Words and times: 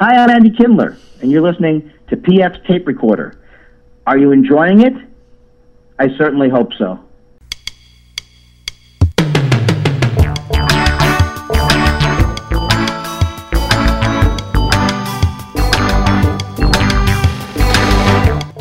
Hi, 0.00 0.14
I'm 0.14 0.30
Andy 0.30 0.50
Kindler, 0.50 0.96
and 1.22 1.28
you're 1.28 1.42
listening 1.42 1.90
to 2.08 2.16
PF's 2.16 2.64
Tape 2.68 2.86
Recorder. 2.86 3.36
Are 4.06 4.16
you 4.16 4.30
enjoying 4.30 4.82
it? 4.82 4.92
I 5.98 6.16
certainly 6.16 6.48
hope 6.48 6.72
so. 6.74 7.00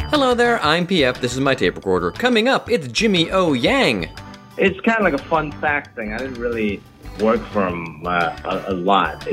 Hello 0.09 0.33
there, 0.33 0.59
I'm 0.63 0.87
PF. 0.87 1.21
This 1.21 1.33
is 1.33 1.39
my 1.39 1.53
tape 1.53 1.75
recorder. 1.75 2.09
Coming 2.09 2.47
up, 2.47 2.67
it's 2.67 2.87
Jimmy 2.87 3.29
O 3.29 3.53
Yang. 3.53 4.09
It's 4.57 4.79
kind 4.79 4.97
of 4.97 5.03
like 5.03 5.13
a 5.13 5.23
fun 5.25 5.51
fact 5.61 5.95
thing. 5.95 6.13
I 6.13 6.17
didn't 6.17 6.39
really 6.39 6.81
work 7.19 7.41
from 7.47 8.03
uh, 8.05 8.37
a, 8.45 8.71
a, 8.71 8.73
lot. 8.73 9.25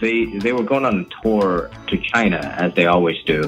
They 0.00 0.26
they 0.26 0.52
were 0.52 0.62
going 0.62 0.84
on 0.84 1.00
a 1.00 1.22
tour 1.22 1.70
to 1.88 1.98
China 1.98 2.38
as 2.58 2.74
they 2.74 2.86
always 2.86 3.22
do, 3.24 3.42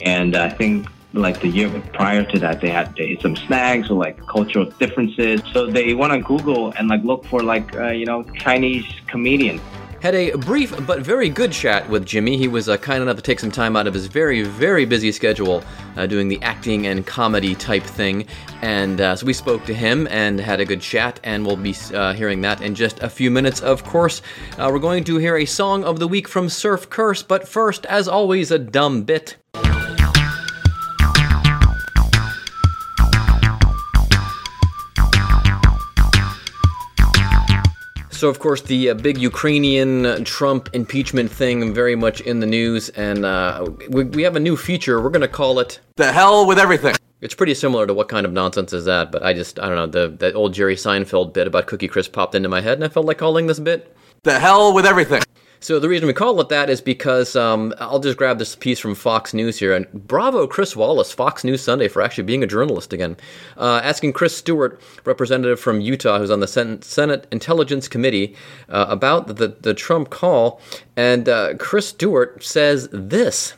and 0.00 0.36
I 0.36 0.50
think 0.50 0.88
like 1.12 1.40
the 1.40 1.48
year 1.48 1.70
prior 1.94 2.24
to 2.24 2.38
that 2.38 2.60
they 2.60 2.68
had 2.68 2.94
they, 2.96 3.16
some 3.22 3.36
snags 3.36 3.90
or 3.90 3.98
like 3.98 4.18
cultural 4.26 4.66
differences. 4.66 5.40
So 5.52 5.66
they 5.66 5.94
went 5.94 6.12
on 6.12 6.20
Google 6.22 6.72
and 6.72 6.88
like 6.88 7.02
look 7.02 7.24
for 7.24 7.42
like 7.42 7.74
uh, 7.76 7.88
you 7.88 8.06
know 8.06 8.22
Chinese 8.34 8.86
comedians 9.06 9.60
had 10.06 10.14
a 10.14 10.36
brief 10.36 10.72
but 10.86 11.00
very 11.00 11.28
good 11.28 11.50
chat 11.50 11.90
with 11.90 12.06
Jimmy. 12.06 12.36
He 12.36 12.46
was 12.46 12.68
uh, 12.68 12.76
kind 12.76 13.02
enough 13.02 13.16
to 13.16 13.22
take 13.22 13.40
some 13.40 13.50
time 13.50 13.74
out 13.74 13.88
of 13.88 13.94
his 13.94 14.06
very, 14.06 14.42
very 14.42 14.84
busy 14.84 15.10
schedule 15.10 15.64
uh, 15.96 16.06
doing 16.06 16.28
the 16.28 16.40
acting 16.42 16.86
and 16.86 17.04
comedy 17.04 17.56
type 17.56 17.82
thing. 17.82 18.24
And 18.62 19.00
uh, 19.00 19.16
so 19.16 19.26
we 19.26 19.32
spoke 19.32 19.64
to 19.64 19.74
him 19.74 20.06
and 20.08 20.38
had 20.38 20.60
a 20.60 20.64
good 20.64 20.80
chat, 20.80 21.18
and 21.24 21.44
we'll 21.44 21.56
be 21.56 21.74
uh, 21.92 22.12
hearing 22.12 22.40
that 22.42 22.60
in 22.60 22.76
just 22.76 23.00
a 23.00 23.10
few 23.10 23.32
minutes. 23.32 23.60
Of 23.62 23.82
course, 23.82 24.22
uh, 24.58 24.70
we're 24.72 24.78
going 24.78 25.02
to 25.02 25.16
hear 25.16 25.38
a 25.38 25.44
song 25.44 25.82
of 25.82 25.98
the 25.98 26.06
week 26.06 26.28
from 26.28 26.48
Surf 26.48 26.88
Curse, 26.88 27.24
but 27.24 27.48
first, 27.48 27.84
as 27.86 28.06
always, 28.06 28.52
a 28.52 28.60
dumb 28.60 29.02
bit. 29.02 29.36
So, 38.16 38.30
of 38.30 38.38
course, 38.38 38.62
the 38.62 38.88
uh, 38.88 38.94
big 38.94 39.18
Ukrainian 39.18 40.06
uh, 40.06 40.20
Trump 40.24 40.70
impeachment 40.72 41.30
thing 41.30 41.74
very 41.74 41.94
much 41.94 42.22
in 42.22 42.40
the 42.40 42.46
news, 42.46 42.88
and 42.88 43.26
uh, 43.26 43.68
we, 43.90 44.04
we 44.04 44.22
have 44.22 44.36
a 44.36 44.40
new 44.40 44.56
feature. 44.56 45.02
We're 45.02 45.10
going 45.10 45.20
to 45.20 45.28
call 45.28 45.58
it 45.58 45.80
The 45.96 46.10
Hell 46.12 46.46
with 46.46 46.58
Everything. 46.58 46.96
It's 47.20 47.34
pretty 47.34 47.52
similar 47.52 47.86
to 47.86 47.92
what 47.92 48.08
kind 48.08 48.24
of 48.24 48.32
nonsense 48.32 48.72
is 48.72 48.86
that, 48.86 49.12
but 49.12 49.22
I 49.22 49.34
just, 49.34 49.60
I 49.60 49.68
don't 49.68 49.76
know, 49.76 50.08
the 50.08 50.16
that 50.16 50.34
old 50.34 50.54
Jerry 50.54 50.76
Seinfeld 50.76 51.34
bit 51.34 51.46
about 51.46 51.66
Cookie 51.66 51.88
Crisp 51.88 52.14
popped 52.14 52.34
into 52.34 52.48
my 52.48 52.62
head, 52.62 52.78
and 52.78 52.84
I 52.84 52.88
felt 52.88 53.04
like 53.04 53.18
calling 53.18 53.48
this 53.48 53.60
bit 53.60 53.94
The 54.22 54.38
Hell 54.38 54.72
with 54.72 54.86
Everything. 54.86 55.20
So 55.66 55.80
the 55.80 55.88
reason 55.88 56.06
we 56.06 56.12
call 56.12 56.40
it 56.40 56.48
that 56.50 56.70
is 56.70 56.80
because 56.80 57.34
um, 57.34 57.74
I'll 57.80 57.98
just 57.98 58.16
grab 58.16 58.38
this 58.38 58.54
piece 58.54 58.78
from 58.78 58.94
Fox 58.94 59.34
News 59.34 59.58
here, 59.58 59.74
and 59.74 59.92
bravo 59.92 60.46
Chris 60.46 60.76
Wallace, 60.76 61.10
Fox 61.10 61.42
News 61.42 61.60
Sunday, 61.60 61.88
for 61.88 62.02
actually 62.02 62.22
being 62.22 62.44
a 62.44 62.46
journalist 62.46 62.92
again. 62.92 63.16
Uh, 63.56 63.80
asking 63.82 64.12
Chris 64.12 64.36
Stewart, 64.36 64.80
representative 65.04 65.58
from 65.58 65.80
Utah, 65.80 66.20
who's 66.20 66.30
on 66.30 66.38
the 66.38 66.46
Senate 66.46 67.26
Intelligence 67.32 67.88
Committee, 67.88 68.36
uh, 68.68 68.86
about 68.88 69.26
the, 69.26 69.56
the 69.60 69.74
Trump 69.74 70.10
call, 70.10 70.60
and 70.96 71.28
uh, 71.28 71.54
Chris 71.58 71.88
Stewart 71.88 72.44
says 72.44 72.88
this. 72.92 73.54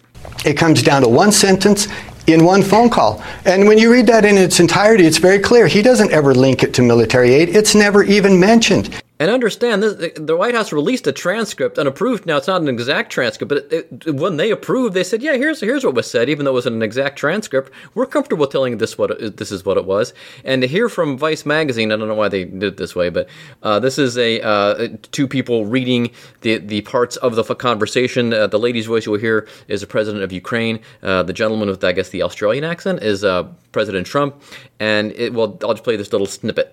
It 0.47 0.55
comes 0.55 0.83
down 0.83 1.03
to 1.03 1.11
one 1.11 1.31
sentence 1.31 1.89
in 2.27 2.43
one 2.43 2.63
phone 2.63 2.89
call. 2.89 3.23
And 3.45 3.69
when 3.69 3.77
you 3.77 3.93
read 3.93 4.07
that 4.07 4.25
in 4.25 4.39
its 4.39 4.61
entirety, 4.61 5.05
it's 5.05 5.19
very 5.19 5.41
clear. 5.41 5.67
He 5.67 5.83
doesn't 5.83 6.11
ever 6.11 6.35
link 6.35 6.63
it 6.63 6.73
to 6.73 6.83
military 6.83 7.35
aid. 7.35 7.51
It's 7.51 7.75
never 7.75 8.03
even 8.03 8.41
mentioned. 8.41 8.99
And 9.21 9.31
understand, 9.31 9.83
this, 9.83 10.13
the 10.15 10.37
White 10.37 10.55
House 10.55 10.73
released 10.73 11.07
a 11.07 11.13
transcript, 11.13 11.79
unapproved. 11.79 12.25
Now, 12.25 12.37
it's 12.37 12.47
not 12.47 12.63
an 12.63 12.69
exact 12.69 13.11
transcript, 13.11 13.49
but 13.49 13.73
it, 13.73 13.89
it, 14.07 14.15
when 14.15 14.37
they 14.37 14.51
approved, 14.51 14.95
they 14.95 15.03
said, 15.03 15.23
"Yeah, 15.23 15.37
here's 15.37 15.61
here's 15.61 15.85
what 15.85 15.95
was 15.95 16.09
said," 16.09 16.29
even 16.29 16.45
though 16.45 16.53
it 16.53 16.55
wasn't 16.55 16.77
an 16.77 16.83
exact 16.83 17.19
transcript. 17.19 17.73
We're 17.95 18.07
comfortable 18.07 18.47
telling 18.47 18.79
this 18.79 18.97
what 18.97 19.11
it, 19.11 19.37
this 19.37 19.51
is 19.51 19.65
what 19.65 19.77
it 19.77 19.87
was. 19.87 20.15
And 20.45 20.63
to 20.63 20.69
hear 20.69 20.89
from 20.89 21.19
Vice 21.19 21.45
magazine, 21.45 21.91
I 21.91 21.97
don't 21.97 22.07
know 22.07 22.15
why 22.15 22.29
they 22.29 22.45
did 22.45 22.63
it 22.63 22.77
this 22.77 22.95
way, 22.95 23.09
but 23.09 23.29
uh, 23.63 23.81
this 23.81 23.99
is 23.99 24.17
a 24.17 24.41
uh, 24.41 24.89
two 25.11 25.27
people 25.27 25.67
reading 25.67 26.11
the 26.43 26.59
the 26.59 26.83
parts 26.83 27.17
of 27.17 27.35
the 27.35 27.43
conversation. 27.57 28.33
Uh, 28.33 28.47
the 28.47 28.59
lady's 28.59 28.87
voice 28.87 29.07
you 29.07 29.13
will 29.13 29.19
hear 29.19 29.49
is 29.67 29.81
the 29.81 29.87
president 29.87 30.23
of 30.23 30.31
Ukraine. 30.31 30.81
Uh, 31.03 31.25
the 31.25 31.33
gentleman 31.33 31.69
with, 31.69 31.83
I 31.83 31.93
guess, 31.93 32.11
the 32.11 32.23
Australian 32.23 32.65
accent 32.65 33.03
is 33.03 33.25
uh, 33.25 33.45
President 33.73 34.07
Trump. 34.07 34.41
And 34.79 35.13
it, 35.13 35.35
well, 35.35 35.59
I'll 35.63 35.75
just 35.75 35.85
play 35.85 35.97
this 35.97 36.13
little 36.13 36.27
snippet. 36.27 36.73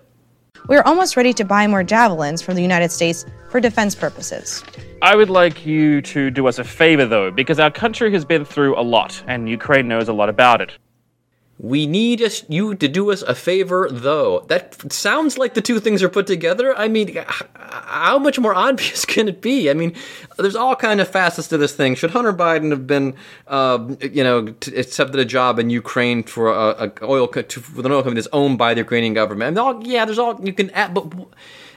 We 0.68 0.78
are 0.78 0.88
almost 0.88 1.16
ready 1.16 1.31
to 1.34 1.46
buy 1.46 1.68
more 1.68 1.84
javelins 1.84 2.42
from 2.42 2.56
the 2.56 2.62
United 2.62 2.92
States 2.92 3.24
for 3.50 3.59
defense 3.59 3.94
purposes. 3.94 4.64
I 5.03 5.16
would 5.16 5.30
like 5.30 5.64
you 5.64 6.02
to 6.02 6.31
do 6.31 6.48
us 6.48 6.58
a 6.58 6.64
favor, 6.64 7.06
though, 7.06 7.30
because 7.30 7.59
our 7.59 7.70
country 7.70 8.12
has 8.14 8.26
been 8.26 8.44
through 8.44 8.80
a 8.80 8.81
lot, 8.81 9.22
and 9.28 9.48
Ukraine 9.48 9.88
knows 9.88 10.08
a 10.08 10.14
lot 10.14 10.28
about 10.28 10.62
it. 10.62 10.72
We 11.57 11.88
need 11.88 12.21
you 12.49 12.75
to 12.75 12.88
do 12.89 13.11
us 13.11 13.21
a 13.21 13.33
favor, 13.33 13.88
though. 13.89 14.41
That 14.49 14.91
sounds 14.91 15.38
like 15.38 15.53
the 15.53 15.61
two 15.61 15.79
things 15.79 16.03
are 16.03 16.09
put 16.09 16.27
together. 16.27 16.77
I 16.77 16.89
mean, 16.89 17.17
how 17.55 18.19
much 18.19 18.38
more 18.38 18.53
obvious 18.67 19.05
can 19.05 19.29
it 19.29 19.41
be? 19.41 19.69
I 19.69 19.73
mean, 19.73 19.93
there's 20.38 20.57
all 20.57 20.75
kind 20.75 20.99
of 20.99 21.07
facets 21.07 21.47
to 21.49 21.57
this 21.57 21.73
thing. 21.73 21.95
Should 21.95 22.11
Hunter 22.11 22.33
Biden 22.33 22.71
have 22.71 22.85
been, 22.85 23.16
uh, 23.47 23.95
you 24.01 24.23
know, 24.23 24.47
t- 24.47 24.75
accepted 24.75 25.17
a 25.17 25.25
job 25.25 25.57
in 25.57 25.69
Ukraine 25.69 26.23
for 26.23 26.51
a, 26.51 26.88
a 26.88 27.05
oil 27.05 27.27
co- 27.27 27.41
to, 27.41 27.63
an 27.77 27.91
oil 27.91 28.01
company 28.01 28.16
that's 28.16 28.27
owned 28.33 28.57
by 28.57 28.73
the 28.73 28.81
Ukrainian 28.81 29.13
government? 29.13 29.57
I 29.57 29.61
mean, 29.61 29.75
all, 29.77 29.87
yeah, 29.87 30.03
there's 30.03 30.19
all 30.19 30.45
you 30.45 30.51
can 30.51 30.69
add, 30.72 30.93
but 30.93 31.07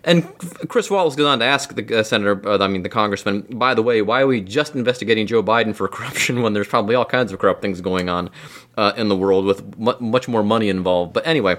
and 0.05 0.27
Chris 0.69 0.91
Wallace 0.91 1.17
goes 1.17 1.27
on 1.27 1.39
to 1.41 1.45
ask 1.45 1.75
the 1.75 1.99
uh, 1.99 2.03
senator, 2.03 2.41
uh, 2.49 2.59
I 2.63 2.69
mean 2.69 2.83
the 2.83 2.89
congressman, 2.89 3.43
by 3.51 3.75
the 3.75 3.83
way, 3.83 4.03
why 4.03 4.23
are 4.23 4.27
we 4.27 4.41
just 4.41 4.75
investigating 4.75 5.27
Joe 5.27 5.43
Biden 5.43 5.75
for 5.75 5.89
corruption 5.97 6.43
when 6.43 6.53
there's 6.53 6.69
probably 6.69 6.95
all 6.95 7.05
kinds 7.05 7.33
of 7.33 7.39
corrupt 7.39 7.63
things 7.63 7.81
going 7.81 8.09
on 8.09 8.31
uh, 8.77 8.93
in 8.97 9.09
the 9.09 9.17
world 9.17 9.45
with 9.45 9.61
m- 9.81 9.97
much 10.01 10.29
more 10.29 10.43
money 10.43 10.69
involved? 10.69 11.13
But 11.13 11.27
anyway, 11.27 11.57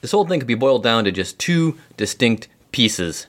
this 0.00 0.12
whole 0.12 0.26
thing 0.26 0.40
could 0.40 0.46
be 0.46 0.54
boiled 0.54 0.82
down 0.82 1.04
to 1.04 1.12
just 1.12 1.38
two 1.38 1.76
distinct 1.96 2.48
pieces. 2.72 3.26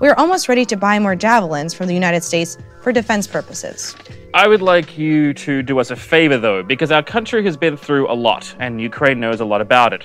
We 0.00 0.08
are 0.08 0.18
almost 0.18 0.48
ready 0.48 0.64
to 0.66 0.76
buy 0.76 0.98
more 1.00 1.16
javelins 1.16 1.74
from 1.74 1.88
the 1.88 1.94
United 1.94 2.22
States 2.22 2.56
for 2.82 2.92
defense 2.92 3.26
purposes. 3.26 3.96
I 4.32 4.46
would 4.46 4.62
like 4.62 4.96
you 4.96 5.34
to 5.34 5.62
do 5.62 5.80
us 5.80 5.90
a 5.90 5.96
favor, 5.96 6.38
though, 6.38 6.62
because 6.62 6.92
our 6.92 7.02
country 7.02 7.42
has 7.44 7.56
been 7.56 7.76
through 7.76 8.10
a 8.10 8.14
lot, 8.14 8.54
and 8.60 8.80
Ukraine 8.80 9.18
knows 9.18 9.40
a 9.40 9.44
lot 9.44 9.60
about 9.60 9.92
it. 9.92 10.04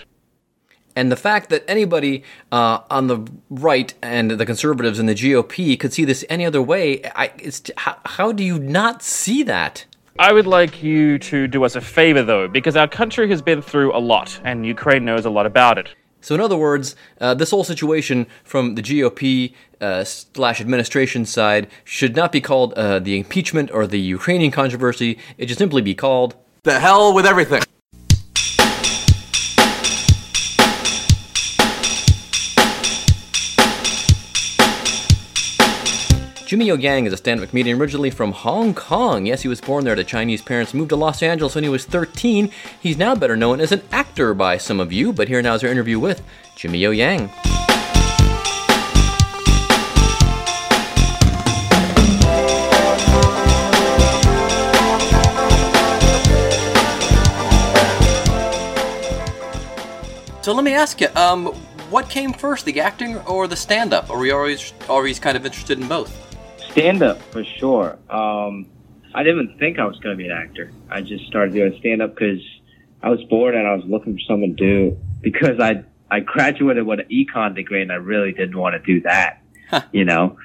And 0.96 1.12
the 1.12 1.16
fact 1.16 1.50
that 1.50 1.64
anybody 1.68 2.24
uh, 2.52 2.80
on 2.90 3.08
the 3.08 3.28
right 3.50 3.94
and 4.02 4.31
the 4.31 4.46
conservatives 4.46 5.00
and 5.00 5.09
the 5.09 5.16
GOP 5.16 5.80
could 5.80 5.94
see 5.94 6.06
this 6.06 6.24
any 6.30 6.46
other 6.46 6.62
way, 6.62 7.04
I, 7.16 7.31
how, 7.78 7.98
how 8.06 8.31
do 8.31 8.44
you 8.44 8.59
not 8.59 9.02
see 9.02 9.44
that? 9.44 9.86
I 10.20 10.32
would 10.32 10.46
like 10.46 10.84
you 10.84 11.18
to 11.20 11.48
do 11.48 11.64
us 11.64 11.76
a 11.76 11.82
favor, 11.82 12.22
though, 12.22 12.48
because 12.48 12.76
our 12.76 12.88
country 12.88 13.28
has 13.30 13.42
been 13.42 13.64
through 13.64 13.96
a 13.96 13.98
lot, 13.98 14.40
and 14.44 14.64
Ukraine 14.66 15.06
knows 15.06 15.26
a 15.26 15.32
lot 15.32 15.48
about 15.48 15.80
it. 15.80 15.90
So, 16.22 16.36
in 16.36 16.40
other 16.40 16.56
words, 16.56 16.96
uh, 17.20 17.34
this 17.34 17.50
whole 17.50 17.64
situation 17.64 18.28
from 18.44 18.76
the 18.76 18.82
GOP 18.82 19.53
uh, 19.82 20.03
slash 20.03 20.62
administration 20.62 21.26
side 21.26 21.68
should 21.84 22.16
not 22.16 22.32
be 22.32 22.40
called 22.40 22.74
uh, 22.74 23.00
the 23.00 23.18
impeachment 23.18 23.72
or 23.72 23.88
the 23.88 24.00
Ukrainian 24.00 24.52
controversy. 24.52 25.18
It 25.38 25.50
should 25.50 25.58
simply 25.58 25.82
be 25.82 25.96
called 25.96 26.36
the 26.62 26.80
hell 26.80 27.14
with 27.14 27.26
everything. 27.26 27.64
Jimmy 36.53 36.69
O 36.69 36.75
Yang 36.75 37.08
is 37.08 37.14
a 37.14 37.18
stand-up 37.18 37.50
comedian 37.50 37.81
originally 37.81 38.12
from 38.12 38.31
Hong 38.31 38.75
Kong. 38.75 39.25
Yes, 39.25 39.41
he 39.41 39.47
was 39.47 39.59
born 39.59 39.86
there 39.86 39.96
to 39.96 40.03
Chinese 40.03 40.44
parents, 40.44 40.72
moved 40.72 40.90
to 40.90 40.96
Los 40.96 41.24
Angeles 41.24 41.56
when 41.56 41.64
he 41.64 41.69
was 41.72 41.84
13. 41.84 42.52
He's 42.80 42.96
now 42.96 43.16
better 43.16 43.36
known 43.36 43.59
as 43.59 43.72
an 43.72 43.81
actor 43.91 44.36
by 44.36 44.58
some 44.58 44.80
of 44.80 44.94
you, 44.94 45.12
but 45.12 45.28
here 45.28 45.41
now 45.41 45.56
is 45.56 45.64
our 45.64 45.69
interview 45.72 45.97
with 45.97 46.22
Jimmy 46.56 46.86
O 46.86 46.91
Yang. 46.91 47.31
So 60.44 60.53
let 60.53 60.64
me 60.64 60.76
ask 60.76 61.02
you, 61.02 61.08
um, 61.16 61.47
what 61.90 62.09
came 62.09 62.32
first, 62.32 62.66
the 62.66 62.79
acting 62.79 63.17
or 63.22 63.47
the 63.47 63.55
stand-up? 63.55 64.11
Or 64.11 64.20
were 64.20 64.28
you 64.28 64.35
always 64.35 64.72
always 64.88 65.17
kind 65.17 65.35
of 65.35 65.47
interested 65.47 65.79
in 65.79 65.88
both? 65.88 66.33
Stand 66.73 67.03
up 67.03 67.22
for 67.31 67.43
sure. 67.43 67.97
Um, 68.09 68.66
I 69.14 69.22
didn't 69.23 69.43
even 69.43 69.58
think 69.59 69.79
I 69.79 69.85
was 69.85 69.97
going 69.99 70.17
to 70.17 70.22
be 70.22 70.28
an 70.28 70.35
actor. 70.35 70.72
I 70.90 71.02
just 71.02 71.25
started 71.28 71.53
doing 71.53 71.75
stand 71.79 72.02
up 72.02 72.16
because 72.16 72.41
I 73.02 73.09
was 73.09 73.23
bored 73.25 73.55
and 73.55 73.67
I 73.67 73.75
was 73.75 73.85
looking 73.85 74.16
for 74.16 74.22
something 74.28 74.55
to 74.55 74.64
do 74.64 74.97
because 75.22 75.59
I 75.59 75.84
I 76.09 76.20
graduated 76.20 76.85
with 76.85 76.99
an 76.99 77.08
econ 77.11 77.55
degree 77.55 77.81
and 77.81 77.91
I 77.91 77.96
really 77.96 78.31
didn't 78.31 78.58
want 78.58 78.73
to 78.73 78.79
do 78.79 79.02
that, 79.02 79.41
you 79.91 80.03
know. 80.03 80.37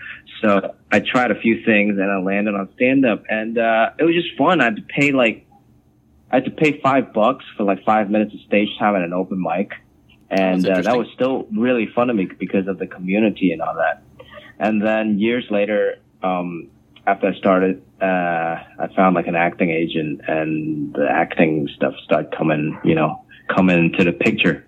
So 0.43 0.75
I 0.93 1.01
tried 1.01 1.31
a 1.31 1.41
few 1.41 1.65
things 1.65 1.99
and 1.99 2.11
I 2.11 2.19
landed 2.19 2.55
on 2.55 2.69
stand 2.75 3.05
up 3.07 3.25
and 3.29 3.59
uh, 3.59 3.91
it 3.99 4.05
was 4.05 4.15
just 4.15 4.37
fun. 4.37 4.61
I 4.61 4.65
had 4.65 4.77
to 4.77 4.83
pay 4.83 5.13
like 5.13 5.47
I 6.31 6.37
had 6.37 6.45
to 6.45 6.51
pay 6.51 6.79
five 6.83 7.15
bucks 7.15 7.45
for 7.57 7.65
like 7.65 7.85
five 7.85 8.11
minutes 8.11 8.35
of 8.35 8.41
stage 8.41 8.69
time 8.79 8.95
at 8.97 9.03
an 9.03 9.15
open 9.15 9.43
mic, 9.43 9.73
and 10.29 10.69
uh, 10.69 10.83
that 10.83 10.99
was 10.99 11.09
still 11.15 11.47
really 11.57 11.87
fun 11.95 12.09
to 12.09 12.15
me 12.15 12.29
because 12.39 12.69
of 12.69 12.79
the 12.79 12.87
community 12.87 13.53
and 13.53 13.63
all 13.63 13.75
that. 13.77 14.03
And 14.59 14.83
then 14.83 15.19
years 15.19 15.47
later, 15.51 16.01
um, 16.23 16.69
after 17.07 17.29
I 17.29 17.35
started, 17.39 17.83
uh, 18.01 18.05
I 18.05 18.89
found 18.95 19.15
like 19.15 19.27
an 19.27 19.37
acting 19.37 19.71
agent, 19.71 20.21
and 20.29 20.93
the 20.95 21.09
acting 21.11 21.69
stuff 21.75 21.95
started 22.05 22.35
coming, 22.37 22.79
you 22.85 22.95
know, 22.95 23.25
coming 23.55 23.79
into 23.79 24.05
the 24.05 24.13
picture. 24.13 24.65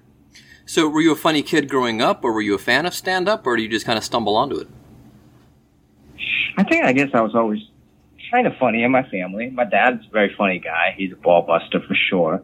So, 0.65 0.89
were 0.89 1.01
you 1.01 1.13
a 1.13 1.17
funny 1.17 1.43
kid 1.43 1.69
growing 1.69 2.01
up, 2.01 2.25
or 2.25 2.33
were 2.33 2.41
you 2.41 2.55
a 2.55 2.59
fan 2.59 2.87
of 2.87 2.95
stand 2.95 3.29
up, 3.29 3.47
or 3.47 3.57
did 3.57 3.63
you 3.63 3.69
just 3.69 3.87
kind 3.87 3.99
of 3.99 4.05
stumble 4.05 4.37
onto 4.37 4.57
it? 4.57 4.69
I 6.57 6.65
think 6.65 6.85
I 6.85 6.93
guess 6.93 7.11
I 7.15 7.21
was 7.21 7.35
always 7.35 7.61
kind 8.31 8.47
of 8.47 8.57
funny 8.59 8.83
in 8.83 8.91
my 8.91 9.03
family. 9.09 9.51
My 9.51 9.65
dad's 9.65 10.07
a 10.07 10.11
very 10.11 10.35
funny 10.37 10.59
guy. 10.59 10.95
He's 10.97 11.13
a 11.13 11.17
ball 11.17 11.43
buster 11.43 11.81
for 11.81 11.95
sure. 11.95 12.43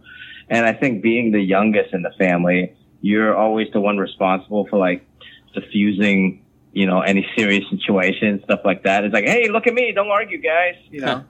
And 0.49 0.67
I 0.67 0.73
think 0.73 1.03
being 1.03 1.33
the 1.33 1.41
youngest 1.41 1.93
in 1.93 2.03
the 2.03 2.13
family, 2.19 2.75
you're 3.01 3.37
always 3.37 3.69
the 3.73 3.81
one 3.81 3.99
responsible 3.99 4.67
for 4.69 4.79
like 4.79 5.07
diffusing, 5.55 6.45
you 6.77 6.87
know, 6.87 7.01
any 7.01 7.27
serious 7.35 7.65
situation, 7.71 8.43
stuff 8.45 8.61
like 8.63 8.83
that. 8.83 9.03
It's 9.03 9.15
like, 9.15 9.25
hey, 9.25 9.49
look 9.49 9.67
at 9.67 9.73
me, 9.73 9.93
don't 9.93 10.11
argue, 10.11 10.37
guys, 10.43 10.75
you 10.91 11.01
know. 11.01 11.25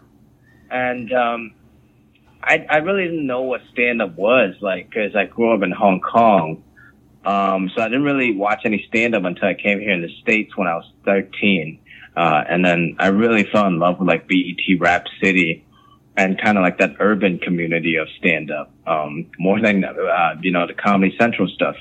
and 0.73 1.13
um, 1.13 1.55
I 2.43 2.67
I 2.69 2.79
really 2.79 3.05
didn't 3.05 3.29
know 3.29 3.43
what 3.43 3.61
stand 3.73 4.03
up 4.03 4.17
was 4.17 4.57
like 4.61 4.91
because 4.91 5.15
I 5.15 5.27
grew 5.27 5.55
up 5.55 5.63
in 5.63 5.71
Hong 5.71 6.01
Kong. 6.01 6.65
Um, 7.25 7.71
so 7.77 7.81
I 7.81 7.87
didn't 7.87 8.03
really 8.03 8.33
watch 8.33 8.63
any 8.65 8.85
stand 8.89 9.15
up 9.15 9.23
until 9.23 9.47
I 9.47 9.55
came 9.55 9.79
here 9.79 9.93
in 9.93 10.03
the 10.03 10.13
States 10.21 10.57
when 10.57 10.67
I 10.67 10.75
was 10.75 10.91
13. 11.05 11.79
Uh, 12.17 12.45
and 12.49 12.65
then 12.65 12.97
I 12.99 13.09
really 13.09 13.45
fell 13.45 13.67
in 13.69 13.79
love 13.79 14.01
with 14.01 14.09
like 14.09 14.27
BET 14.27 14.81
Rap 14.81 15.07
City 15.23 15.65
and 16.17 16.41
kind 16.41 16.59
of 16.59 16.63
like 16.63 16.79
that 16.79 16.97
urban 16.99 17.39
community 17.39 17.97
of 17.97 18.09
stand 18.19 18.51
up, 18.51 18.73
um, 18.87 19.27
more 19.39 19.61
than, 19.61 19.85
uh, 19.85 20.35
you 20.41 20.51
know, 20.51 20.67
the 20.67 20.75
Comedy 20.75 21.15
Central 21.19 21.49
stuff. 21.49 21.77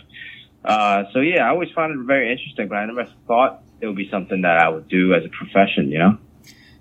Uh, 0.66 1.04
so 1.14 1.20
yeah, 1.20 1.46
I 1.46 1.50
always 1.50 1.70
found 1.76 1.94
it 1.94 2.04
very 2.06 2.32
interesting, 2.32 2.68
but 2.68 2.76
I 2.76 2.86
never 2.86 3.08
thought 3.28 3.64
it 3.82 3.88
would 3.88 3.96
be 3.96 4.10
something 4.10 4.42
that 4.42 4.58
I 4.58 4.70
would 4.70 4.88
do 4.88 5.14
as 5.14 5.24
a 5.24 5.30
profession, 5.30 5.92
you 5.92 6.00
know? 6.00 6.18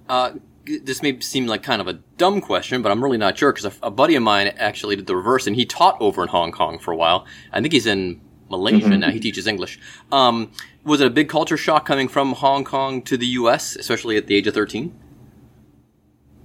Uh, 0.09 0.33
this 0.65 1.03
may 1.03 1.21
seem 1.21 1.47
like 1.47 1.63
kind 1.63 1.81
of 1.81 1.89
a 1.89 1.95
dumb 2.17 2.41
question, 2.41 2.81
but 2.83 2.91
I'm 2.91 3.05
really 3.05 3.19
not 3.19 3.37
sure 3.37 3.53
because 3.53 3.67
a, 3.67 3.87
a, 3.87 3.91
buddy 3.91 4.15
of 4.15 4.23
mine 4.23 4.49
actually 4.57 4.97
did 4.97 5.07
the 5.07 5.17
reverse, 5.17 5.47
and 5.47 5.55
he 5.55 5.67
taught 5.67 5.97
over 6.01 6.23
in 6.23 6.29
Hong 6.29 6.53
Kong 6.53 6.79
for 6.79 6.93
a 6.93 6.97
while. 6.97 7.27
I 7.53 7.61
think 7.61 7.73
he's 7.73 7.87
in 7.87 8.21
Malaysia 8.49 8.89
mm-hmm. 8.89 9.01
now. 9.01 9.11
He 9.11 9.21
teaches 9.21 9.47
English. 9.47 9.79
Um, 10.11 10.53
was 10.85 11.01
it 11.01 11.07
a 11.07 11.11
big 11.11 11.29
culture 11.29 11.57
shock 11.57 11.85
coming 11.85 12.09
from 12.09 12.33
Hong 12.33 12.65
Kong 12.65 13.03
to 13.03 13.17
the 13.17 13.27
U.S., 13.27 13.77
especially 13.77 14.17
at 14.17 14.27
the 14.27 14.35
age 14.35 14.47
of 14.47 14.55
13? 14.55 14.99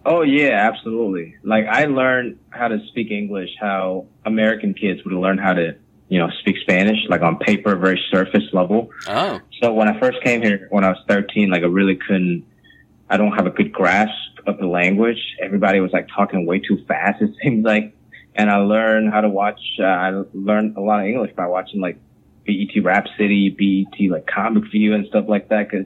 Oh 0.06 0.22
yeah, 0.22 0.70
absolutely. 0.72 1.36
Like 1.44 1.66
I 1.68 1.86
learned 1.86 2.40
how 2.50 2.70
to 2.70 2.80
speak 2.88 3.12
English, 3.12 3.50
how 3.60 4.08
American 4.26 4.74
kids 4.74 5.04
would 5.04 5.14
learn 5.14 5.38
how 5.38 5.54
to, 5.54 5.76
you 6.10 6.18
know, 6.18 6.30
speak 6.40 6.58
Spanish, 6.62 6.98
like 7.08 7.22
on 7.22 7.38
paper, 7.38 7.76
very 7.76 8.02
surface 8.12 8.44
level. 8.52 8.90
Oh. 9.08 9.40
So 9.62 9.74
when 9.74 9.88
I 9.88 10.00
first 10.00 10.22
came 10.24 10.42
here, 10.42 10.68
when 10.72 10.84
I 10.84 10.90
was 10.90 10.98
13, 11.08 11.50
like 11.50 11.62
I 11.62 11.68
really 11.68 11.96
couldn't, 11.96 12.46
I 13.10 13.18
don't 13.18 13.32
have 13.34 13.46
a 13.46 13.52
good 13.52 13.72
grasp 13.72 14.12
of 14.48 14.58
the 14.58 14.66
language. 14.66 15.20
Everybody 15.42 15.80
was 15.80 15.92
like 15.94 16.08
talking 16.14 16.46
way 16.46 16.60
too 16.60 16.84
fast, 16.88 17.22
it 17.22 17.32
seems 17.42 17.64
like. 17.64 17.96
And 18.36 18.50
I 18.50 18.58
learned 18.58 19.12
how 19.14 19.22
to 19.22 19.30
watch, 19.30 19.60
uh, 19.80 19.84
I 19.84 20.24
learned 20.34 20.78
a 20.78 20.82
lot 20.82 21.02
of 21.02 21.06
English 21.06 21.36
by 21.36 21.46
watching 21.46 21.80
like 21.80 21.98
BET 22.46 22.84
Rap 22.84 23.06
City, 23.18 23.50
BET 23.50 24.10
like 24.10 24.26
Comic 24.26 24.72
View 24.72 24.96
and 24.96 25.06
stuff 25.08 25.26
like 25.28 25.50
that 25.50 25.70
because 25.70 25.86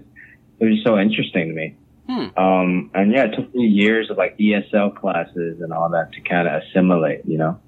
it 0.60 0.66
was 0.66 0.75
just 0.75 0.86
so 0.86 0.98
interesting 0.98 1.50
to 1.50 1.54
me. 1.54 1.75
Hmm. 2.08 2.38
Um, 2.38 2.92
and 2.94 3.12
yeah, 3.12 3.25
it 3.25 3.36
took 3.36 3.54
me 3.56 3.66
years 3.66 4.10
of 4.10 4.18
like 4.18 4.38
ESL 4.38 4.96
classes 4.96 5.62
and 5.62 5.74
all 5.74 5.90
that 5.90 6.12
to 6.14 6.22
kind 6.22 6.48
of 6.48 6.62
assimilate, 6.64 7.25
you 7.25 7.38
know. 7.38 7.60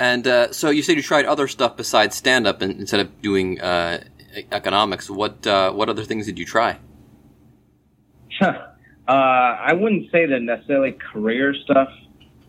And 0.00 0.26
uh, 0.26 0.50
so 0.50 0.70
you 0.70 0.82
said 0.82 0.96
you 0.96 1.02
tried 1.02 1.26
other 1.26 1.46
stuff 1.46 1.76
besides 1.76 2.16
stand 2.16 2.46
up 2.46 2.62
instead 2.62 3.00
of 3.00 3.20
doing 3.20 3.60
uh, 3.60 4.02
economics. 4.50 5.10
What 5.10 5.46
uh, 5.46 5.72
what 5.72 5.90
other 5.90 6.04
things 6.04 6.24
did 6.24 6.38
you 6.38 6.46
try? 6.46 6.78
uh, 8.40 8.48
I 9.06 9.74
wouldn't 9.74 10.10
say 10.10 10.24
that 10.24 10.40
necessarily 10.40 10.92
career 11.12 11.54
stuff. 11.64 11.90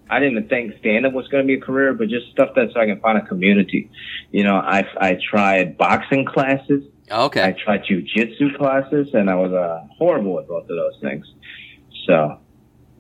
I 0.10 0.20
didn't 0.20 0.48
think 0.48 0.74
stand 0.80 1.06
up 1.06 1.14
was 1.14 1.28
going 1.28 1.44
to 1.44 1.48
be 1.48 1.56
a 1.56 1.62
career, 1.62 1.94
but 1.94 2.08
just 2.08 2.32
stuff 2.32 2.50
that 2.56 2.70
so 2.74 2.80
I 2.80 2.86
can 2.86 3.00
find 3.02 3.18
a 3.18 3.26
community. 3.26 3.90
You 4.32 4.44
know, 4.44 4.56
I, 4.56 4.86
I 5.00 5.18
tried 5.30 5.78
boxing 5.78 6.26
classes. 6.26 6.84
Okay. 7.10 7.44
I 7.44 7.52
tried 7.54 7.84
jujitsu 7.84 8.58
classes 8.58 9.10
and 9.14 9.30
I 9.30 9.36
was 9.36 9.54
uh, 9.54 9.88
horrible 9.98 10.40
at 10.40 10.48
both 10.48 10.64
of 10.64 10.70
those 10.70 10.98
things. 11.02 11.26
So, 12.06 12.41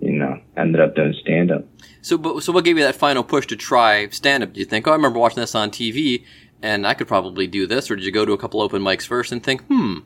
you 0.01 0.17
know, 0.17 0.41
ended 0.57 0.81
up 0.81 0.95
doing 0.95 1.13
stand 1.21 1.51
up. 1.51 1.63
So, 2.01 2.17
but, 2.17 2.41
so 2.41 2.51
what 2.51 2.65
gave 2.65 2.77
you 2.77 2.83
that 2.83 2.95
final 2.95 3.23
push 3.23 3.45
to 3.47 3.55
try 3.55 4.07
stand 4.09 4.43
up? 4.43 4.53
Do 4.53 4.59
you 4.59 4.65
think, 4.65 4.87
oh, 4.87 4.91
I 4.91 4.95
remember 4.95 5.19
watching 5.19 5.39
this 5.39 5.55
on 5.55 5.69
TV 5.69 6.25
and 6.61 6.85
I 6.85 6.95
could 6.95 7.07
probably 7.07 7.47
do 7.47 7.67
this? 7.67 7.89
Or 7.89 7.95
did 7.95 8.03
you 8.03 8.11
go 8.11 8.25
to 8.25 8.33
a 8.33 8.37
couple 8.37 8.61
open 8.61 8.81
mics 8.81 9.05
first 9.05 9.31
and 9.31 9.43
think, 9.43 9.63
hmm? 9.67 9.99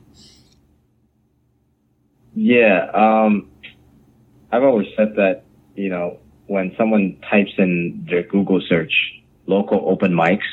Yeah. 2.34 2.90
Um, 2.92 3.50
I've 4.52 4.62
always 4.62 4.88
said 4.96 5.16
that, 5.16 5.44
you 5.74 5.88
know, 5.88 6.18
when 6.46 6.74
someone 6.76 7.18
types 7.28 7.52
in 7.58 8.06
their 8.08 8.22
Google 8.22 8.60
search 8.68 8.92
local 9.46 9.82
open 9.88 10.12
mics, 10.12 10.44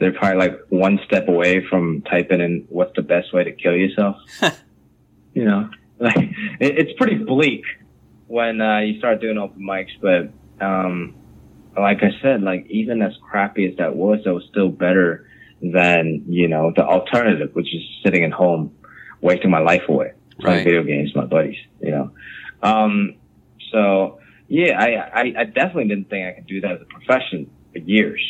they're 0.00 0.12
probably 0.12 0.38
like 0.38 0.60
one 0.70 0.98
step 1.06 1.28
away 1.28 1.64
from 1.64 2.02
typing 2.02 2.40
in 2.40 2.66
what's 2.68 2.94
the 2.96 3.02
best 3.02 3.32
way 3.32 3.44
to 3.44 3.52
kill 3.52 3.76
yourself. 3.76 4.16
you 5.34 5.44
know, 5.44 5.70
like 6.00 6.16
it, 6.58 6.78
it's 6.78 6.92
pretty 6.98 7.14
bleak 7.14 7.62
when 8.32 8.62
uh, 8.62 8.78
you 8.78 8.98
start 8.98 9.20
doing 9.20 9.36
open 9.36 9.60
mics, 9.60 9.90
but 10.00 10.32
um, 10.64 11.14
like 11.76 11.98
I 12.02 12.18
said, 12.22 12.40
like 12.40 12.66
even 12.70 13.02
as 13.02 13.12
crappy 13.28 13.70
as 13.70 13.76
that 13.76 13.94
was, 13.94 14.20
that 14.24 14.32
was 14.32 14.44
still 14.50 14.70
better 14.70 15.26
than 15.60 16.24
you 16.26 16.48
know 16.48 16.72
the 16.74 16.82
alternative, 16.82 17.50
which 17.52 17.74
is 17.74 17.82
sitting 18.02 18.24
at 18.24 18.32
home 18.32 18.74
wasting 19.20 19.50
my 19.50 19.58
life 19.58 19.82
away 19.86 20.12
playing 20.40 20.56
right. 20.56 20.64
video 20.64 20.82
games 20.82 21.12
with 21.14 21.24
my 21.24 21.28
buddies. 21.28 21.58
You 21.82 21.90
know, 21.90 22.10
um, 22.62 23.16
so 23.70 24.18
yeah, 24.48 24.80
I, 24.80 25.20
I, 25.20 25.34
I 25.40 25.44
definitely 25.44 25.88
didn't 25.88 26.08
think 26.08 26.26
I 26.26 26.32
could 26.32 26.46
do 26.46 26.62
that 26.62 26.72
as 26.72 26.80
a 26.80 26.86
profession 26.86 27.50
for 27.72 27.80
years. 27.80 28.22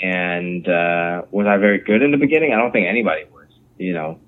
And, 0.00 0.66
uh, 0.68 1.22
was 1.30 1.46
I 1.46 1.56
very 1.56 1.78
good 1.78 2.02
in 2.02 2.10
the 2.10 2.18
beginning? 2.18 2.52
I 2.52 2.56
don't 2.56 2.72
think 2.72 2.86
anybody 2.88 3.24
was, 3.32 3.46
you 3.78 3.94
know. 3.94 4.18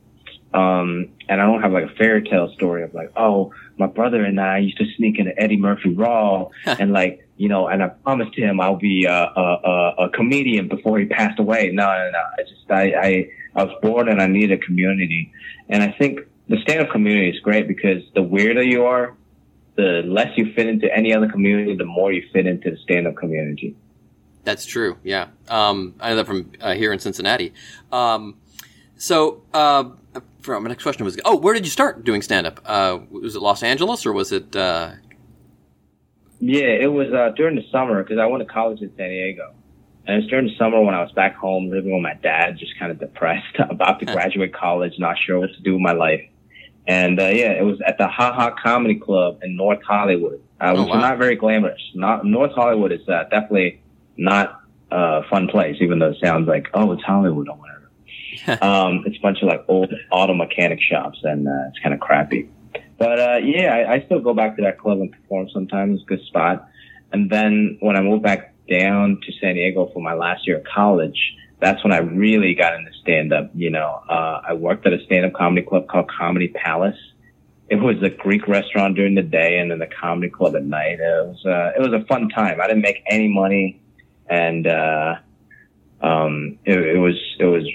Um, 0.57 1.09
and 1.29 1.41
I 1.41 1.45
don't 1.45 1.61
have 1.61 1.73
like 1.73 1.85
a 1.85 1.95
fairy 1.97 2.23
tale 2.23 2.51
story 2.55 2.83
of 2.83 2.95
like, 2.95 3.13
oh, 3.17 3.53
my 3.77 3.87
brother 3.87 4.25
and 4.25 4.41
I 4.41 4.59
used 4.59 4.79
to 4.79 4.87
sneak 4.97 5.19
into 5.19 5.39
Eddie 5.39 5.59
Murphy 5.59 5.91
Raw 5.91 6.49
and 6.65 6.93
like, 6.93 7.29
you 7.37 7.49
know, 7.49 7.69
and 7.69 7.83
I 7.83 7.89
promised 7.89 8.35
him 8.37 8.59
I'll 8.59 8.77
be 8.77 9.05
a, 9.05 9.13
a, 9.13 9.47
a, 9.73 9.95
a 10.07 10.09
comedian 10.11 10.69
before 10.69 10.99
he 10.99 11.05
passed 11.05 11.39
away. 11.39 11.71
No, 11.73 11.85
no, 11.85 12.11
no. 12.11 12.19
I 12.39 12.43
just, 12.43 12.71
I, 12.71 12.85
I, 13.09 13.31
I 13.55 13.65
was 13.65 13.75
born 13.83 14.09
and 14.09 14.23
I 14.23 14.27
need 14.27 14.51
a 14.51 14.57
community. 14.57 15.31
And 15.69 15.83
I 15.83 15.91
think 15.99 16.21
the 16.49 16.57
stand-up 16.63 16.91
community 16.91 17.31
is 17.37 17.41
great 17.41 17.69
because 17.69 18.03
the 18.15 18.23
weirder 18.23 18.63
you 18.63 18.85
are, 18.85 19.15
the 19.75 20.03
less 20.07 20.31
you 20.39 20.55
fit 20.55 20.69
into 20.69 20.91
any 20.97 21.13
other 21.13 21.29
community, 21.29 21.77
the 21.77 21.85
more 21.85 22.13
you 22.13 22.27
fit 22.33 22.47
into 22.47 22.71
the 22.71 22.79
stand-up 22.79 23.17
community. 23.17 23.77
That's 24.45 24.65
true. 24.65 24.97
Yeah, 25.03 25.27
um, 25.49 25.97
I 26.01 26.11
know 26.11 26.17
that 26.17 26.27
from 26.27 26.53
uh, 26.63 26.75
here 26.75 26.93
in 26.93 27.01
Cincinnati. 27.01 27.53
Um, 27.93 28.37
so, 28.97 29.43
uh, 29.53 29.91
my 30.49 30.69
next 30.69 30.83
question 30.83 31.05
was, 31.05 31.19
oh, 31.25 31.37
where 31.37 31.55
did 31.55 31.65
you 31.65 31.71
start 31.71 32.05
doing 32.05 32.23
stand-up? 32.23 32.61
Uh, 32.65 32.99
was 33.11 33.37
it 33.37 33.43
Los 33.43 33.63
Angeles 33.63 34.07
or 34.07 34.13
was 34.13 34.33
it? 34.33 34.55
Uh, 34.55 34.93
yeah, 36.41 36.67
it 36.67 36.93
was 36.93 37.13
uh, 37.13 37.31
during 37.37 37.57
the 37.57 37.65
summer 37.71 38.03
because 38.03 38.19
I 38.19 38.27
went 38.27 38.47
to 38.47 38.53
college 38.53 38.81
in 38.81 38.91
San 38.97 39.09
Diego. 39.09 39.55
And 40.07 40.17
it 40.17 40.19
was 40.21 40.31
during 40.31 40.47
the 40.47 40.57
summer 40.57 40.81
when 40.81 40.95
I 40.95 41.03
was 41.03 41.11
back 41.13 41.35
home 41.35 41.69
living 41.69 41.93
with 41.93 42.03
my 42.03 42.15
dad, 42.15 42.59
just 42.59 42.79
kind 42.79 42.93
of 42.93 42.99
depressed, 42.99 43.57
about 43.71 43.99
to 44.01 44.07
graduate 44.07 44.55
college, 44.55 44.93
not 44.99 45.17
sure 45.19 45.41
what 45.41 45.53
to 45.53 45.61
do 45.63 45.73
with 45.75 45.83
my 45.83 45.93
life. 45.93 46.23
And 46.87 47.19
uh, 47.19 47.25
yeah, 47.25 47.51
it 47.51 47.65
was 47.65 47.81
at 47.85 47.99
the 47.99 48.07
Ha 48.07 48.33
Ha 48.33 48.55
Comedy 48.63 48.95
Club 48.95 49.41
in 49.43 49.57
North 49.57 49.83
Hollywood, 49.83 50.41
uh, 50.61 50.73
oh, 50.75 50.83
which 50.83 50.91
wow. 50.91 50.97
is 50.97 51.03
not 51.03 51.19
very 51.19 51.35
glamorous. 51.35 51.83
Not 51.95 52.25
North 52.25 52.53
Hollywood 52.53 52.93
is 52.93 53.07
uh, 53.09 53.25
definitely 53.25 53.81
not 54.17 54.61
a 54.93 55.25
fun 55.29 55.49
place, 55.49 55.77
even 55.81 55.99
though 55.99 56.11
it 56.11 56.19
sounds 56.23 56.47
like 56.47 56.69
oh, 56.75 56.93
it's 56.93 57.03
Hollywood 57.03 57.49
whatever. 57.49 57.66
um, 58.63 59.05
it's 59.07 59.17
a 59.17 59.21
bunch 59.21 59.43
of 59.43 59.49
like 59.49 59.65
old 59.69 59.93
auto 60.11 60.35
mechanic 60.35 60.81
shops, 60.81 61.19
and 61.23 61.49
uh, 61.49 61.69
it's 61.69 61.79
kind 61.81 61.95
of 61.95 62.01
crappy. 62.01 62.49
But 62.99 63.21
uh, 63.21 63.37
yeah, 63.45 63.75
I, 63.75 63.95
I 63.95 64.05
still 64.07 64.21
go 64.21 64.35
back 64.35 64.57
to 64.57 64.63
that 64.63 64.79
club 64.79 65.01
and 65.01 65.13
perform 65.13 65.49
sometimes. 65.53 66.01
It's 66.01 66.03
a 66.05 66.07
good 66.07 66.27
spot. 66.27 66.69
And 67.13 67.31
then 67.31 67.79
when 67.81 67.97
I 67.97 68.01
moved 68.01 68.23
back 68.23 68.55
down 68.69 69.21
to 69.25 69.33
San 69.41 69.55
Diego 69.55 69.91
for 69.93 70.03
my 70.03 70.15
last 70.15 70.47
year 70.47 70.59
of 70.59 70.65
college, 70.65 71.37
that's 71.61 71.83
when 71.85 71.93
I 71.93 71.99
really 71.99 72.55
got 72.55 72.75
into 72.75 72.91
stand 73.01 73.33
up. 73.33 73.51
You 73.55 73.71
know, 73.71 74.03
uh, 74.09 74.43
I 74.47 74.55
worked 74.55 74.87
at 74.87 74.93
a 74.93 75.05
stand 75.05 75.27
up 75.27 75.33
comedy 75.35 75.67
club 75.67 75.89
called 75.89 76.11
Comedy 76.11 76.49
Palace. 76.49 76.99
It 77.69 77.77
was 77.77 78.01
a 78.03 78.11
Greek 78.11 78.47
restaurant 78.47 78.95
during 78.95 79.15
the 79.15 79.23
day 79.23 79.59
and 79.59 79.71
then 79.71 79.79
the 79.79 79.89
comedy 79.89 80.31
club 80.31 80.55
at 80.55 80.65
night. 80.65 81.01
It 81.01 81.27
was, 81.27 81.45
uh, 81.45 81.73
it 81.77 81.81
was 81.81 81.93
a 81.93 82.05
fun 82.07 82.29
time. 82.29 82.61
I 82.61 82.67
didn't 82.69 82.83
make 82.83 83.03
any 83.09 83.29
money 83.29 83.81
and, 84.29 84.67
uh, 84.67 85.17
um, 86.01 86.59
it, 86.65 86.79
it 86.79 86.99
was, 86.99 87.17
it 87.41 87.47
was, 87.47 87.69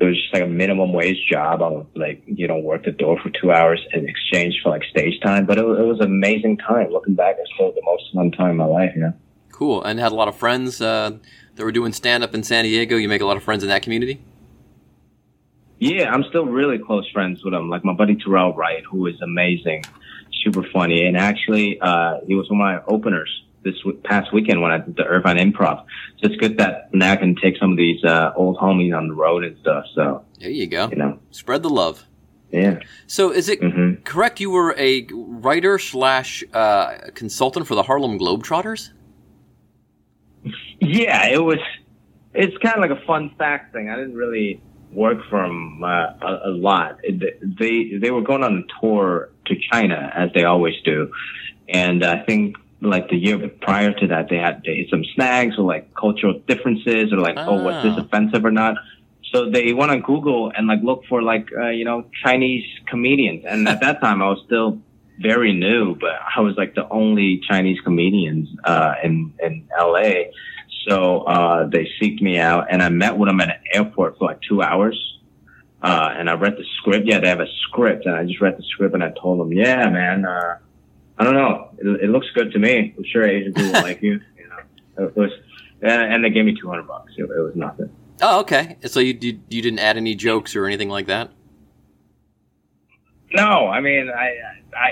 it 0.00 0.04
was 0.04 0.16
just 0.16 0.32
like 0.32 0.42
a 0.42 0.46
minimum 0.46 0.92
wage 0.92 1.18
job. 1.30 1.62
I 1.62 1.68
would 1.68 1.86
like, 1.94 2.22
you 2.26 2.48
know, 2.48 2.58
work 2.58 2.84
the 2.84 2.90
door 2.90 3.20
for 3.22 3.30
two 3.30 3.52
hours 3.52 3.80
in 3.92 4.08
exchange 4.08 4.60
for 4.62 4.70
like 4.70 4.82
stage 4.84 5.20
time. 5.22 5.46
But 5.46 5.58
it, 5.58 5.64
it 5.64 5.84
was 5.84 5.98
an 6.00 6.06
amazing 6.06 6.56
time. 6.56 6.90
Looking 6.90 7.14
back, 7.14 7.36
it's 7.38 7.50
still 7.54 7.72
the 7.72 7.82
most 7.84 8.04
fun 8.14 8.30
time 8.30 8.50
in 8.50 8.56
my 8.56 8.64
life, 8.64 8.92
know. 8.96 9.12
Cool. 9.52 9.84
And 9.84 10.00
had 10.00 10.12
a 10.12 10.14
lot 10.14 10.28
of 10.28 10.36
friends, 10.36 10.80
uh, 10.80 11.18
that 11.60 11.64
were 11.64 11.72
doing 11.72 11.92
stand 11.92 12.24
up 12.24 12.34
in 12.34 12.42
San 12.42 12.64
Diego? 12.64 12.96
You 12.96 13.08
make 13.08 13.20
a 13.20 13.26
lot 13.26 13.36
of 13.36 13.42
friends 13.42 13.62
in 13.62 13.68
that 13.68 13.82
community? 13.82 14.20
Yeah, 15.78 16.10
I'm 16.10 16.24
still 16.24 16.46
really 16.46 16.78
close 16.78 17.08
friends 17.10 17.44
with 17.44 17.52
them. 17.52 17.68
Like 17.68 17.84
my 17.84 17.92
buddy 17.92 18.16
Terrell 18.16 18.54
Wright, 18.54 18.82
who 18.90 19.06
is 19.06 19.20
amazing. 19.20 19.84
super 20.42 20.62
funny. 20.72 21.04
And 21.04 21.16
actually, 21.16 21.78
uh, 21.80 22.20
he 22.26 22.34
was 22.34 22.48
one 22.50 22.60
of 22.60 22.64
my 22.64 22.82
openers 22.92 23.30
this 23.62 23.74
past 24.04 24.32
weekend 24.32 24.62
when 24.62 24.70
I 24.70 24.78
did 24.78 24.96
the 24.96 25.04
Irvine 25.04 25.36
Improv. 25.36 25.84
So 26.18 26.28
it's 26.28 26.36
good 26.36 26.58
that 26.58 26.88
now 26.94 27.12
I 27.12 27.16
can 27.16 27.34
take 27.36 27.56
some 27.58 27.72
of 27.72 27.76
these 27.76 28.02
uh, 28.04 28.32
old 28.36 28.56
homies 28.56 28.96
on 28.96 29.08
the 29.08 29.14
road 29.14 29.44
and 29.44 29.56
stuff. 29.60 29.84
So 29.94 30.24
There 30.38 30.50
you 30.50 30.66
go. 30.66 30.88
you 30.88 30.96
know, 30.96 31.18
Spread 31.30 31.62
the 31.62 31.68
love. 31.70 32.04
yeah. 32.50 32.78
So, 33.06 33.30
is 33.30 33.48
it 33.48 33.60
Mhm. 33.60 34.02
correct 34.04 34.40
you 34.40 34.50
were 34.50 34.74
a 34.78 35.06
writer 35.12 35.78
slash 35.78 36.42
uh, 36.54 36.94
consultant 37.14 37.66
for 37.66 37.74
the 37.74 37.82
Harlem 37.84 38.18
Globetrotters? 38.18 38.90
Yeah, 40.80 41.26
it 41.28 41.42
was. 41.42 41.58
It's 42.32 42.56
kind 42.58 42.76
of 42.76 42.80
like 42.90 42.98
a 42.98 43.04
fun 43.06 43.30
fact 43.36 43.72
thing. 43.74 43.90
I 43.90 43.96
didn't 43.96 44.14
really 44.14 44.62
work 44.92 45.18
for 45.28 45.44
uh, 45.44 46.14
a, 46.22 46.40
a 46.48 46.50
lot. 46.50 46.98
It, 47.02 47.18
they 47.58 47.98
they 47.98 48.10
were 48.10 48.22
going 48.22 48.42
on 48.42 48.56
a 48.64 48.80
tour 48.80 49.28
to 49.46 49.54
China 49.70 50.10
as 50.14 50.30
they 50.34 50.44
always 50.44 50.74
do, 50.84 51.10
and 51.68 52.02
I 52.04 52.24
think 52.24 52.56
like 52.80 53.08
the 53.10 53.16
year 53.16 53.48
prior 53.60 53.92
to 53.92 54.06
that 54.08 54.28
they 54.30 54.36
had 54.36 54.62
they 54.64 54.76
hit 54.76 54.88
some 54.90 55.04
snags 55.14 55.56
or 55.58 55.62
like 55.64 55.94
cultural 55.94 56.34
differences 56.48 57.12
or 57.12 57.18
like 57.18 57.36
oh 57.36 57.62
was 57.62 57.82
this 57.82 57.94
Ah. 57.96 58.00
offensive 58.02 58.44
or 58.44 58.50
not. 58.50 58.76
So 59.32 59.48
they 59.50 59.72
went 59.72 59.90
on 59.92 60.00
Google 60.00 60.50
and 60.56 60.66
like 60.66 60.80
look 60.82 61.04
for 61.08 61.22
like 61.22 61.48
uh, 61.56 61.68
you 61.68 61.84
know 61.84 62.04
Chinese 62.24 62.64
comedians, 62.86 63.44
and 63.46 63.68
at 63.68 63.80
that 63.80 64.00
time 64.00 64.22
I 64.22 64.28
was 64.28 64.42
still 64.46 64.78
very 65.20 65.52
new, 65.52 65.94
but 65.96 66.14
I 66.36 66.40
was 66.40 66.56
like 66.56 66.74
the 66.74 66.88
only 66.88 67.40
Chinese 67.48 67.78
comedians 67.82 68.48
uh, 68.64 68.94
in 69.04 69.32
in 69.42 69.68
LA. 69.78 70.30
So 70.88 71.20
uh, 71.22 71.66
they 71.68 71.86
seeked 72.00 72.22
me 72.22 72.38
out, 72.38 72.66
and 72.70 72.82
I 72.82 72.88
met 72.88 73.16
with 73.18 73.28
them 73.28 73.40
at 73.40 73.50
an 73.50 73.62
airport 73.74 74.18
for 74.18 74.24
like 74.24 74.40
two 74.48 74.62
hours. 74.62 74.96
Uh, 75.82 76.10
and 76.16 76.28
I 76.28 76.34
read 76.34 76.56
the 76.56 76.64
script. 76.78 77.06
Yeah, 77.06 77.20
they 77.20 77.28
have 77.28 77.40
a 77.40 77.46
script, 77.68 78.04
and 78.06 78.14
I 78.14 78.24
just 78.24 78.40
read 78.40 78.56
the 78.58 78.62
script, 78.64 78.94
and 78.94 79.04
I 79.04 79.10
told 79.10 79.38
them, 79.40 79.52
"Yeah, 79.52 79.88
man, 79.90 80.24
uh, 80.26 80.56
I 81.20 81.24
don't 81.24 81.34
know. 81.34 81.70
It, 81.78 82.04
it 82.04 82.10
looks 82.10 82.26
good 82.34 82.50
to 82.52 82.58
me. 82.58 82.94
I'm 82.96 83.04
sure 83.04 83.28
Asian 83.28 83.52
people 83.54 83.72
like 83.82 84.00
you. 84.02 84.20
You 84.38 84.48
know, 84.48 85.04
it 85.06 85.16
was." 85.16 85.30
And, 85.82 86.22
they 86.24 86.30
gave 86.30 86.44
me 86.44 86.54
two 86.60 86.68
hundred 86.68 86.86
bucks. 86.88 87.12
It, 87.16 87.22
it 87.24 87.28
was 87.28 87.54
nothing. 87.54 87.90
Oh, 88.22 88.40
okay. 88.40 88.76
So 88.86 89.00
you 89.00 89.16
you, 89.20 89.40
you 89.48 89.62
didn't 89.62 89.78
add 89.78 89.96
any 89.96 90.14
jokes 90.14 90.54
or 90.56 90.66
anything 90.66 90.88
like 90.88 91.06
that? 91.06 91.30
No, 93.32 93.68
I 93.68 93.80
mean, 93.80 94.10
I, 94.10 94.34
I, 94.76 94.88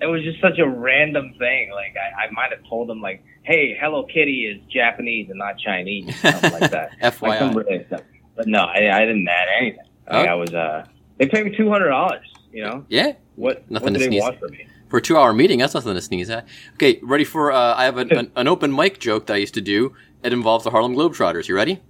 it 0.00 0.06
was 0.06 0.22
just 0.22 0.40
such 0.42 0.58
a 0.58 0.68
random 0.68 1.34
thing. 1.38 1.70
Like, 1.72 1.96
I, 1.96 2.26
I 2.26 2.30
might 2.30 2.50
have 2.50 2.62
told 2.68 2.88
them, 2.88 3.00
like, 3.00 3.24
hey, 3.44 3.76
Hello 3.80 4.04
Kitty 4.04 4.44
is 4.46 4.60
Japanese 4.70 5.30
and 5.30 5.38
not 5.38 5.58
Chinese, 5.58 6.14
something 6.20 6.52
like 6.52 6.70
that. 6.70 6.90
Like 7.00 7.14
FYI. 7.14 7.38
some 7.38 7.54
really 7.56 7.84
stuff. 7.86 8.02
But 8.36 8.46
no, 8.46 8.60
I, 8.64 8.94
I 8.94 9.06
didn't 9.06 9.26
add 9.26 9.48
anything. 9.58 9.78
I, 10.06 10.16
mean, 10.18 10.28
Oh. 10.28 10.30
I 10.30 10.34
was, 10.34 10.52
uh, 10.54 10.86
they 11.18 11.26
paid 11.28 11.46
me 11.46 11.56
two 11.56 11.70
hundred 11.70 11.88
dollars. 11.88 12.26
You 12.52 12.62
know, 12.64 12.84
Yeah. 12.88 13.12
what? 13.36 13.68
Nothing 13.70 13.94
what 13.94 13.98
to 14.00 14.04
do 14.04 14.10
they 14.10 14.20
want 14.20 14.38
from 14.38 14.50
me? 14.52 14.66
For 14.88 14.98
a 14.98 15.02
two 15.02 15.16
hour 15.16 15.32
meeting, 15.32 15.58
that's 15.58 15.74
nothing 15.74 15.94
to 15.94 16.00
sneeze 16.00 16.30
at. 16.30 16.46
Okay, 16.74 17.00
ready 17.02 17.24
for, 17.24 17.50
uh, 17.52 17.74
I 17.74 17.84
have 17.84 17.96
an, 17.98 18.12
an, 18.12 18.30
an 18.36 18.46
open 18.48 18.74
mic 18.74 19.00
joke 19.00 19.26
that 19.26 19.34
I 19.34 19.38
used 19.38 19.54
to 19.54 19.60
do. 19.60 19.94
It 20.22 20.32
involves 20.32 20.64
the 20.64 20.70
Harlem 20.70 20.94
Globetrotters. 20.94 21.48
You 21.48 21.56
ready? 21.56 21.80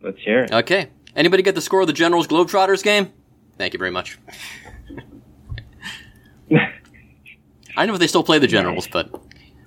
Let's 0.00 0.18
hear 0.20 0.44
it. 0.44 0.52
Okay. 0.52 0.88
Anybody 1.14 1.42
get 1.42 1.54
the 1.54 1.60
score 1.60 1.80
of 1.82 1.86
the 1.86 1.92
Generals 1.92 2.26
Globetrotters 2.26 2.82
game? 2.82 3.12
Thank 3.58 3.72
you 3.74 3.78
very 3.78 3.90
much. 3.90 4.18
I 7.76 7.86
know 7.86 7.94
if 7.94 8.00
they 8.00 8.06
still 8.06 8.22
play 8.24 8.38
the 8.38 8.46
Generals, 8.46 8.88
but 8.88 9.10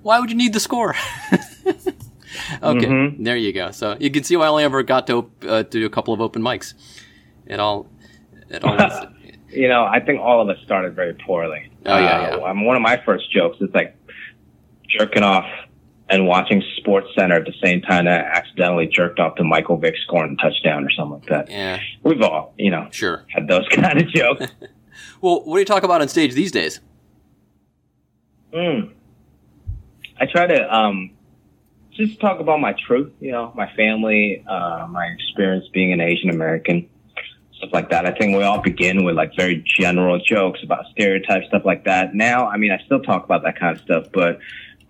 why 0.02 0.18
would 0.18 0.30
you 0.30 0.36
need 0.36 0.52
the 0.52 0.60
score? 0.60 0.94
okay, 1.32 2.86
Mhm. 2.86 3.24
there 3.24 3.36
you 3.36 3.52
go. 3.52 3.70
So 3.70 3.96
you 4.00 4.10
can 4.10 4.24
see 4.24 4.36
why 4.36 4.46
I 4.46 4.48
only 4.48 4.64
ever 4.64 4.82
got 4.82 5.06
to 5.06 5.30
uh, 5.46 5.62
to 5.62 5.70
do 5.70 5.86
a 5.86 5.90
couple 5.90 6.12
of 6.12 6.20
open 6.20 6.42
mics. 6.42 6.74
It 7.46 7.60
all, 7.60 7.86
it 8.50 8.64
all. 8.64 8.76
You 9.52 9.68
know, 9.68 9.84
I 9.84 10.00
think 10.00 10.20
all 10.20 10.40
of 10.40 10.48
us 10.48 10.62
started 10.64 10.94
very 10.94 11.14
poorly. 11.14 11.70
Oh, 11.86 11.98
yeah, 11.98 12.36
yeah. 12.38 12.44
Um, 12.44 12.64
one 12.64 12.76
of 12.76 12.82
my 12.82 13.00
first 13.04 13.30
jokes 13.30 13.58
is 13.60 13.70
like 13.74 13.96
jerking 14.88 15.22
off 15.22 15.46
and 16.08 16.26
watching 16.26 16.62
Sports 16.76 17.08
Center 17.16 17.36
at 17.36 17.44
the 17.46 17.54
same 17.62 17.80
time 17.82 18.04
that 18.06 18.20
I 18.24 18.28
accidentally 18.38 18.86
jerked 18.86 19.18
off 19.18 19.36
to 19.36 19.44
Michael 19.44 19.76
Vick 19.78 19.94
scoring 20.04 20.36
a 20.38 20.42
touchdown 20.42 20.84
or 20.84 20.90
something 20.90 21.20
like 21.20 21.28
that. 21.28 21.50
yeah, 21.50 21.80
We've 22.02 22.20
all, 22.22 22.54
you 22.58 22.70
know, 22.70 22.88
sure. 22.90 23.24
had 23.28 23.48
those 23.48 23.66
kind 23.70 24.00
of 24.00 24.08
jokes. 24.08 24.46
Well, 25.22 25.42
what 25.44 25.54
do 25.54 25.60
you 25.60 25.64
talk 25.64 25.84
about 25.84 26.02
on 26.02 26.08
stage 26.08 26.34
these 26.34 26.52
days? 26.52 26.80
Mm. 28.52 28.92
I 30.20 30.26
try 30.26 30.46
to 30.46 30.74
um, 30.76 31.10
just 31.92 32.20
talk 32.20 32.40
about 32.40 32.60
my 32.60 32.74
truth, 32.86 33.12
you 33.20 33.32
know, 33.32 33.52
my 33.56 33.72
family, 33.74 34.44
uh, 34.46 34.86
my 34.90 35.06
experience 35.06 35.66
being 35.72 35.92
an 35.92 36.00
Asian 36.00 36.28
American, 36.28 36.88
stuff 37.62 37.72
like 37.72 37.90
that. 37.90 38.06
I 38.06 38.12
think 38.12 38.36
we 38.36 38.42
all 38.42 38.60
begin 38.60 39.04
with 39.04 39.14
like 39.14 39.36
very 39.36 39.62
general 39.64 40.18
jokes 40.18 40.60
about 40.64 40.86
stereotypes, 40.90 41.46
stuff 41.46 41.62
like 41.64 41.84
that. 41.84 42.14
Now, 42.14 42.48
I 42.48 42.56
mean, 42.56 42.72
I 42.72 42.82
still 42.84 43.00
talk 43.00 43.24
about 43.24 43.44
that 43.44 43.58
kind 43.58 43.76
of 43.76 43.82
stuff, 43.84 44.06
but 44.12 44.40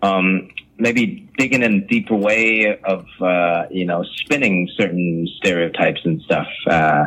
um, 0.01 0.49
maybe 0.77 1.29
digging 1.37 1.61
in 1.61 1.73
a 1.75 1.81
deeper 1.81 2.15
way 2.15 2.79
of 2.83 3.05
uh, 3.21 3.65
you 3.69 3.85
know 3.85 4.03
spinning 4.03 4.69
certain 4.75 5.27
stereotypes 5.37 6.01
and 6.03 6.21
stuff, 6.23 6.47
uh, 6.67 7.05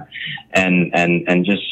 and 0.52 0.94
and 0.94 1.24
and 1.28 1.44
just 1.44 1.62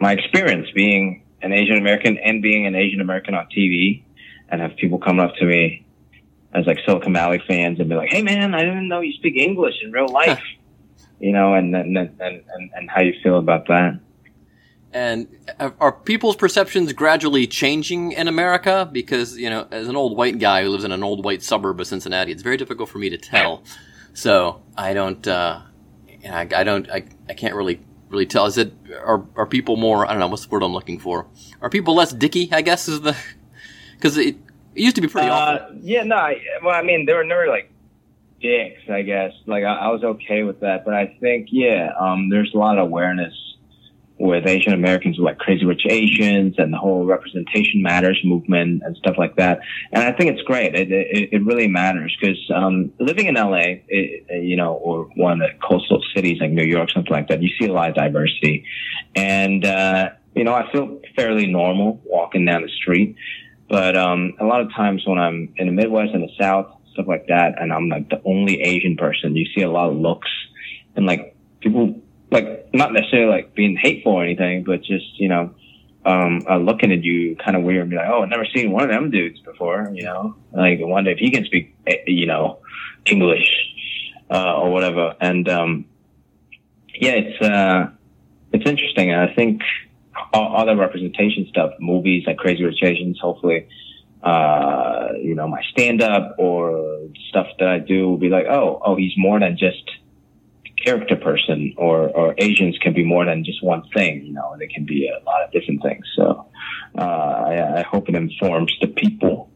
my 0.00 0.12
experience 0.12 0.68
being 0.74 1.22
an 1.42 1.52
Asian 1.52 1.76
American 1.76 2.18
and 2.18 2.42
being 2.42 2.66
an 2.66 2.74
Asian 2.74 3.00
American 3.00 3.34
on 3.34 3.46
TV, 3.56 4.02
and 4.48 4.60
have 4.60 4.76
people 4.76 4.98
come 4.98 5.20
up 5.20 5.34
to 5.36 5.44
me 5.44 5.86
as 6.52 6.66
like 6.66 6.78
Silicon 6.84 7.12
Valley 7.12 7.42
fans 7.46 7.78
and 7.78 7.88
be 7.88 7.94
like, 7.94 8.10
"Hey, 8.10 8.22
man, 8.22 8.54
I 8.54 8.64
didn't 8.64 8.88
know 8.88 9.00
you 9.00 9.12
speak 9.12 9.36
English 9.36 9.74
in 9.82 9.92
real 9.92 10.08
life," 10.08 10.42
you 11.24 11.32
know, 11.32 11.54
and 11.54 11.74
and 11.74 11.96
and 11.96 12.20
and, 12.20 12.70
and 12.74 12.90
how 12.90 13.00
you 13.00 13.14
feel 13.22 13.38
about 13.38 13.66
that. 13.68 14.00
And 14.92 15.26
are 15.80 15.90
people's 15.90 16.36
perceptions 16.36 16.92
gradually 16.92 17.48
changing 17.48 18.12
in 18.12 18.28
America? 18.28 18.88
Because, 18.92 19.36
you 19.36 19.50
know, 19.50 19.66
as 19.72 19.88
an 19.88 19.96
old 19.96 20.16
white 20.16 20.38
guy 20.38 20.62
who 20.62 20.68
lives 20.68 20.84
in 20.84 20.92
an 20.92 21.02
old 21.02 21.24
white 21.24 21.42
suburb 21.42 21.80
of 21.80 21.86
Cincinnati, 21.88 22.30
it's 22.30 22.44
very 22.44 22.56
difficult 22.56 22.88
for 22.90 22.98
me 22.98 23.10
to 23.10 23.18
tell. 23.18 23.64
So 24.12 24.62
I 24.76 24.94
don't, 24.94 25.26
uh, 25.26 25.62
I, 26.30 26.46
I 26.54 26.62
don't, 26.62 26.88
I, 26.88 27.02
I 27.28 27.34
can't 27.34 27.56
really, 27.56 27.80
really 28.08 28.26
tell. 28.26 28.46
Is 28.46 28.56
it, 28.56 28.72
are, 29.04 29.26
are 29.34 29.46
people 29.46 29.76
more, 29.76 30.06
I 30.06 30.10
don't 30.10 30.20
know, 30.20 30.28
what's 30.28 30.46
the 30.46 30.50
word 30.50 30.62
I'm 30.62 30.72
looking 30.72 31.00
for? 31.00 31.26
Are 31.60 31.70
people 31.70 31.96
less 31.96 32.12
dicky, 32.12 32.48
I 32.52 32.62
guess 32.62 32.86
is 32.86 33.00
the, 33.00 33.16
cause 34.00 34.16
it, 34.16 34.36
it 34.76 34.80
used 34.80 34.94
to 34.94 35.02
be 35.02 35.08
pretty 35.08 35.28
awful. 35.28 35.66
Uh, 35.66 35.70
yeah, 35.82 36.04
no, 36.04 36.14
I, 36.14 36.40
well, 36.62 36.72
I 36.72 36.82
mean, 36.82 37.04
there 37.04 37.16
were 37.16 37.24
never 37.24 37.48
like 37.48 37.68
dicks, 38.44 38.82
I 38.90 39.02
guess. 39.02 39.32
Like, 39.46 39.64
I, 39.64 39.74
I 39.74 39.88
was 39.88 40.04
okay 40.04 40.42
with 40.42 40.60
that, 40.60 40.84
but 40.84 40.92
I 40.92 41.16
think, 41.20 41.48
yeah, 41.50 41.90
um, 41.98 42.28
there's 42.28 42.52
a 42.54 42.58
lot 42.58 42.78
of 42.78 42.86
awareness 42.86 43.32
with 44.18 44.46
Asian 44.46 44.72
Americans, 44.72 45.16
like 45.18 45.38
Crazy 45.38 45.64
Rich 45.64 45.86
Asians 45.88 46.54
and 46.58 46.72
the 46.72 46.76
whole 46.76 47.04
representation 47.04 47.82
matters 47.82 48.20
movement 48.22 48.82
and 48.84 48.96
stuff 48.96 49.16
like 49.18 49.36
that. 49.36 49.60
And 49.92 50.04
I 50.04 50.12
think 50.12 50.30
it's 50.30 50.42
great. 50.42 50.74
It, 50.74 50.92
it, 50.92 51.30
it 51.32 51.44
really 51.44 51.66
matters 51.66 52.16
because 52.20 52.38
um, 52.54 52.92
living 53.00 53.26
in 53.26 53.34
LA, 53.34 53.80
it, 53.88 54.42
you 54.42 54.56
know, 54.56 54.74
or 54.74 55.04
one 55.16 55.40
of 55.42 55.50
the 55.50 55.58
coastal 55.66 56.00
cities 56.14 56.38
like 56.40 56.50
New 56.50 56.64
York, 56.64 56.90
something 56.90 57.12
like 57.12 57.28
that, 57.28 57.42
you 57.42 57.50
see 57.58 57.66
a 57.66 57.72
lot 57.72 57.88
of 57.88 57.96
diversity. 57.96 58.64
And, 59.16 59.64
uh, 59.64 60.10
you 60.34 60.44
know, 60.44 60.54
I 60.54 60.70
feel 60.70 61.00
fairly 61.16 61.46
normal 61.46 62.00
walking 62.04 62.44
down 62.44 62.62
the 62.62 62.68
street. 62.68 63.16
But 63.68 63.96
um, 63.96 64.34
a 64.38 64.44
lot 64.44 64.60
of 64.60 64.72
times 64.72 65.02
when 65.06 65.18
I'm 65.18 65.52
in 65.56 65.66
the 65.66 65.72
Midwest 65.72 66.12
and 66.14 66.22
the 66.22 66.32
South, 66.38 66.73
stuff 66.94 67.06
like 67.06 67.26
that, 67.28 67.60
and 67.60 67.72
I'm 67.72 67.88
like 67.88 68.08
the 68.08 68.22
only 68.24 68.62
Asian 68.62 68.96
person, 68.96 69.36
you 69.36 69.46
see 69.54 69.62
a 69.62 69.70
lot 69.70 69.90
of 69.90 69.96
looks 69.96 70.30
and 70.96 71.06
like 71.06 71.36
people 71.60 72.00
like 72.30 72.68
not 72.72 72.92
necessarily 72.92 73.30
like 73.30 73.54
being 73.54 73.76
hateful 73.76 74.12
or 74.12 74.24
anything, 74.24 74.64
but 74.64 74.82
just 74.82 75.20
you 75.20 75.28
know 75.28 75.54
um, 76.04 76.42
uh, 76.48 76.58
looking 76.58 76.92
at 76.92 77.02
you 77.02 77.36
kind 77.36 77.56
of 77.56 77.62
weird 77.62 77.82
and 77.82 77.90
be 77.90 77.96
like, 77.96 78.08
oh, 78.08 78.22
I've 78.22 78.28
never 78.28 78.46
seen 78.54 78.70
one 78.70 78.84
of 78.84 78.90
them 78.90 79.10
dudes 79.10 79.40
before, 79.40 79.90
you 79.92 80.04
know. 80.04 80.36
Like 80.52 80.80
I 80.80 80.84
wonder 80.84 81.10
if 81.10 81.18
he 81.18 81.30
can 81.30 81.44
speak, 81.44 81.74
eh, 81.86 81.96
you 82.06 82.26
know, 82.26 82.58
English 83.06 83.48
uh, 84.30 84.54
or 84.56 84.70
whatever. 84.70 85.14
And 85.20 85.48
um, 85.48 85.86
yeah, 86.94 87.12
it's 87.12 87.40
uh, 87.40 87.90
it's 88.52 88.68
interesting. 88.68 89.12
And 89.12 89.20
I 89.20 89.34
think 89.34 89.62
all, 90.32 90.56
all 90.56 90.66
the 90.66 90.76
representation 90.76 91.46
stuff, 91.48 91.72
movies 91.80 92.24
like 92.26 92.36
Crazy 92.36 92.64
Rich 92.64 92.82
Asians, 92.82 93.18
hopefully, 93.20 93.68
uh, 94.24 95.08
you 95.20 95.34
know, 95.34 95.46
my 95.46 95.60
stand 95.70 96.02
up 96.02 96.36
or 96.38 97.00
stuff 97.28 97.46
that 97.58 97.68
I 97.68 97.78
do 97.78 98.08
will 98.08 98.16
be 98.16 98.30
like, 98.30 98.46
oh, 98.46 98.80
oh, 98.84 98.96
he's 98.96 99.12
more 99.18 99.38
than 99.38 99.58
just 99.58 99.84
a 100.66 100.82
character 100.82 101.14
person 101.14 101.74
or, 101.76 102.08
or 102.08 102.34
Asians 102.38 102.78
can 102.78 102.94
be 102.94 103.04
more 103.04 103.26
than 103.26 103.44
just 103.44 103.62
one 103.62 103.82
thing, 103.94 104.24
you 104.24 104.32
know, 104.32 104.56
they 104.58 104.66
can 104.66 104.86
be 104.86 105.08
a 105.08 105.22
lot 105.24 105.42
of 105.44 105.52
different 105.52 105.82
things. 105.82 106.06
So, 106.16 106.46
uh, 106.96 107.02
I, 107.02 107.80
I 107.80 107.82
hope 107.82 108.08
it 108.08 108.14
informs 108.14 108.72
the 108.80 108.86
people 108.86 109.50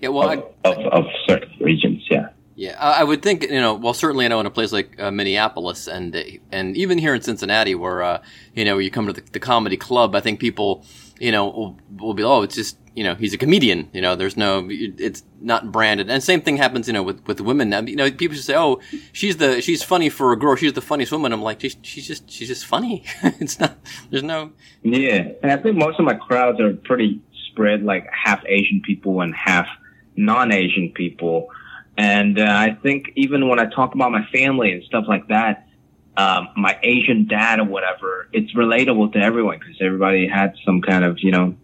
Yeah, 0.00 0.10
well, 0.10 0.30
I, 0.30 0.34
of, 0.68 0.78
of, 0.78 0.86
of 0.92 1.04
certain 1.26 1.52
regions. 1.60 2.06
Yeah. 2.08 2.28
Yeah, 2.56 2.76
I 2.78 3.00
I 3.00 3.04
would 3.04 3.20
think 3.20 3.42
you 3.42 3.60
know. 3.60 3.74
Well, 3.74 3.94
certainly 3.94 4.26
I 4.26 4.28
know 4.28 4.38
in 4.38 4.46
a 4.46 4.50
place 4.50 4.70
like 4.70 4.94
uh, 5.00 5.10
Minneapolis 5.10 5.88
and 5.88 6.14
and 6.52 6.76
even 6.76 6.98
here 6.98 7.12
in 7.12 7.20
Cincinnati, 7.20 7.74
where 7.74 8.00
uh, 8.00 8.22
you 8.54 8.64
know 8.64 8.78
you 8.78 8.92
come 8.92 9.08
to 9.08 9.12
the, 9.12 9.22
the 9.32 9.40
comedy 9.40 9.76
club, 9.76 10.14
I 10.14 10.20
think 10.20 10.38
people 10.38 10.86
you 11.18 11.32
know 11.32 11.46
will, 11.46 11.76
will 11.98 12.14
be 12.14 12.22
oh 12.22 12.42
it's 12.42 12.54
just 12.54 12.78
you 12.94 13.04
know 13.04 13.14
he's 13.14 13.34
a 13.34 13.38
comedian. 13.38 13.88
You 13.92 14.00
know, 14.00 14.14
there's 14.14 14.36
no 14.36 14.66
it's 14.70 15.22
not 15.40 15.72
branded. 15.72 16.10
And 16.10 16.22
same 16.22 16.40
thing 16.40 16.56
happens 16.56 16.86
you 16.86 16.92
know 16.92 17.02
with 17.02 17.26
with 17.26 17.40
women. 17.40 17.68
Now, 17.70 17.80
you 17.80 17.96
know, 17.96 18.10
people 18.10 18.34
just 18.34 18.46
say 18.46 18.54
oh 18.56 18.80
she's 19.12 19.36
the 19.36 19.60
she's 19.60 19.82
funny 19.82 20.08
for 20.08 20.32
a 20.32 20.38
girl. 20.38 20.56
She's 20.56 20.72
the 20.72 20.80
funniest 20.80 21.12
woman. 21.12 21.32
I'm 21.32 21.42
like 21.42 21.60
she's, 21.60 21.76
she's 21.82 22.06
just 22.06 22.30
she's 22.30 22.48
just 22.48 22.66
funny. 22.66 23.04
it's 23.22 23.58
not 23.58 23.76
there's 24.10 24.22
no 24.22 24.52
Yeah. 24.82 25.28
And 25.42 25.52
I 25.52 25.56
think 25.56 25.76
most 25.76 25.98
of 25.98 26.04
my 26.04 26.14
crowds 26.14 26.60
are 26.60 26.72
pretty 26.72 27.20
spread 27.50 27.82
like 27.82 28.08
half 28.12 28.42
Asian 28.46 28.80
people 28.84 29.20
and 29.20 29.34
half 29.34 29.66
non-Asian 30.16 30.90
people. 30.90 31.48
And 31.96 32.38
uh, 32.38 32.46
I 32.46 32.76
think 32.82 33.12
even 33.14 33.48
when 33.48 33.60
I 33.60 33.66
talk 33.66 33.94
about 33.94 34.10
my 34.10 34.24
family 34.32 34.72
and 34.72 34.82
stuff 34.84 35.04
like 35.08 35.28
that, 35.28 35.68
um, 36.16 36.48
my 36.56 36.78
Asian 36.82 37.26
dad 37.26 37.58
or 37.58 37.64
whatever, 37.64 38.28
it's 38.32 38.52
relatable 38.54 39.12
to 39.12 39.18
everyone 39.18 39.58
because 39.58 39.76
everybody 39.80 40.28
had 40.28 40.54
some 40.64 40.80
kind 40.80 41.04
of, 41.04 41.18
you 41.20 41.32
know, 41.32 41.56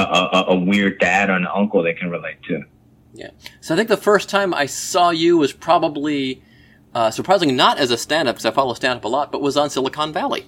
a, 0.00 0.36
a, 0.36 0.44
a 0.48 0.58
weird 0.58 0.98
dad 0.98 1.30
or 1.30 1.34
an 1.34 1.46
uncle 1.46 1.82
they 1.82 1.94
can 1.94 2.10
relate 2.10 2.42
to. 2.44 2.62
Yeah. 3.12 3.30
So 3.60 3.74
I 3.74 3.76
think 3.76 3.88
the 3.88 3.96
first 3.96 4.28
time 4.28 4.54
I 4.54 4.66
saw 4.66 5.10
you 5.10 5.38
was 5.38 5.52
probably, 5.52 6.42
uh, 6.94 7.10
surprisingly 7.10 7.54
not 7.54 7.78
as 7.78 7.90
a 7.90 7.98
stand-up 7.98 8.36
because 8.36 8.46
I 8.46 8.50
follow 8.50 8.74
stand-up 8.74 9.04
a 9.04 9.08
lot, 9.08 9.32
but 9.32 9.42
was 9.42 9.56
on 9.56 9.70
Silicon 9.70 10.12
Valley. 10.12 10.46